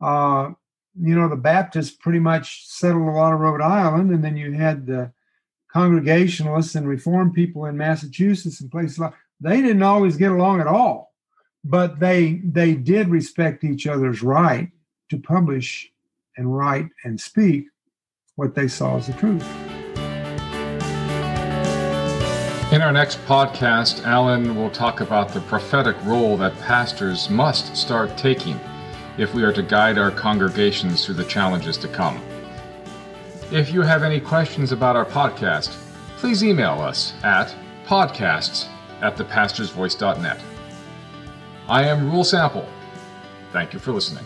Uh, 0.00 0.52
you 1.00 1.14
know, 1.14 1.28
the 1.28 1.36
Baptists 1.36 1.90
pretty 1.90 2.18
much 2.18 2.66
settled 2.66 3.08
a 3.08 3.12
lot 3.12 3.32
of 3.32 3.40
Rhode 3.40 3.62
Island, 3.62 4.10
and 4.10 4.22
then 4.22 4.36
you 4.36 4.52
had 4.52 4.86
the 4.86 5.12
Congregationalists 5.72 6.74
and 6.74 6.86
Reformed 6.86 7.32
people 7.32 7.64
in 7.64 7.76
Massachusetts 7.76 8.60
and 8.60 8.70
places 8.70 8.98
like 8.98 9.14
they 9.40 9.62
didn't 9.62 9.82
always 9.82 10.16
get 10.16 10.30
along 10.30 10.60
at 10.60 10.66
all, 10.66 11.14
but 11.64 11.98
they 11.98 12.42
they 12.44 12.74
did 12.74 13.08
respect 13.08 13.64
each 13.64 13.86
other's 13.86 14.22
right 14.22 14.70
to 15.08 15.18
publish 15.18 15.90
and 16.36 16.54
write 16.54 16.88
and 17.04 17.20
speak 17.20 17.66
what 18.36 18.54
they 18.54 18.68
saw 18.68 18.96
as 18.96 19.06
the 19.06 19.12
truth. 19.14 19.46
In 22.72 22.80
our 22.80 22.92
next 22.92 23.18
podcast, 23.26 24.02
Alan 24.06 24.56
will 24.56 24.70
talk 24.70 25.02
about 25.02 25.28
the 25.28 25.40
prophetic 25.42 25.94
role 26.04 26.38
that 26.38 26.58
pastors 26.60 27.28
must 27.28 27.76
start 27.76 28.16
taking 28.16 28.58
if 29.18 29.34
we 29.34 29.42
are 29.42 29.52
to 29.52 29.62
guide 29.62 29.98
our 29.98 30.10
congregations 30.10 31.04
through 31.04 31.14
the 31.14 31.24
challenges 31.24 31.76
to 31.78 31.88
come. 31.88 32.20
If 33.50 33.72
you 33.72 33.82
have 33.82 34.02
any 34.02 34.20
questions 34.20 34.72
about 34.72 34.96
our 34.96 35.04
podcast, 35.04 35.76
please 36.16 36.42
email 36.42 36.80
us 36.80 37.14
at 37.22 37.54
podcasts 37.86 38.68
at 39.02 39.16
thepastorsvoice.net. 39.16 40.40
I 41.68 41.84
am 41.84 42.10
Rule 42.10 42.24
Sample. 42.24 42.68
Thank 43.52 43.72
you 43.72 43.78
for 43.78 43.92
listening. 43.92 44.24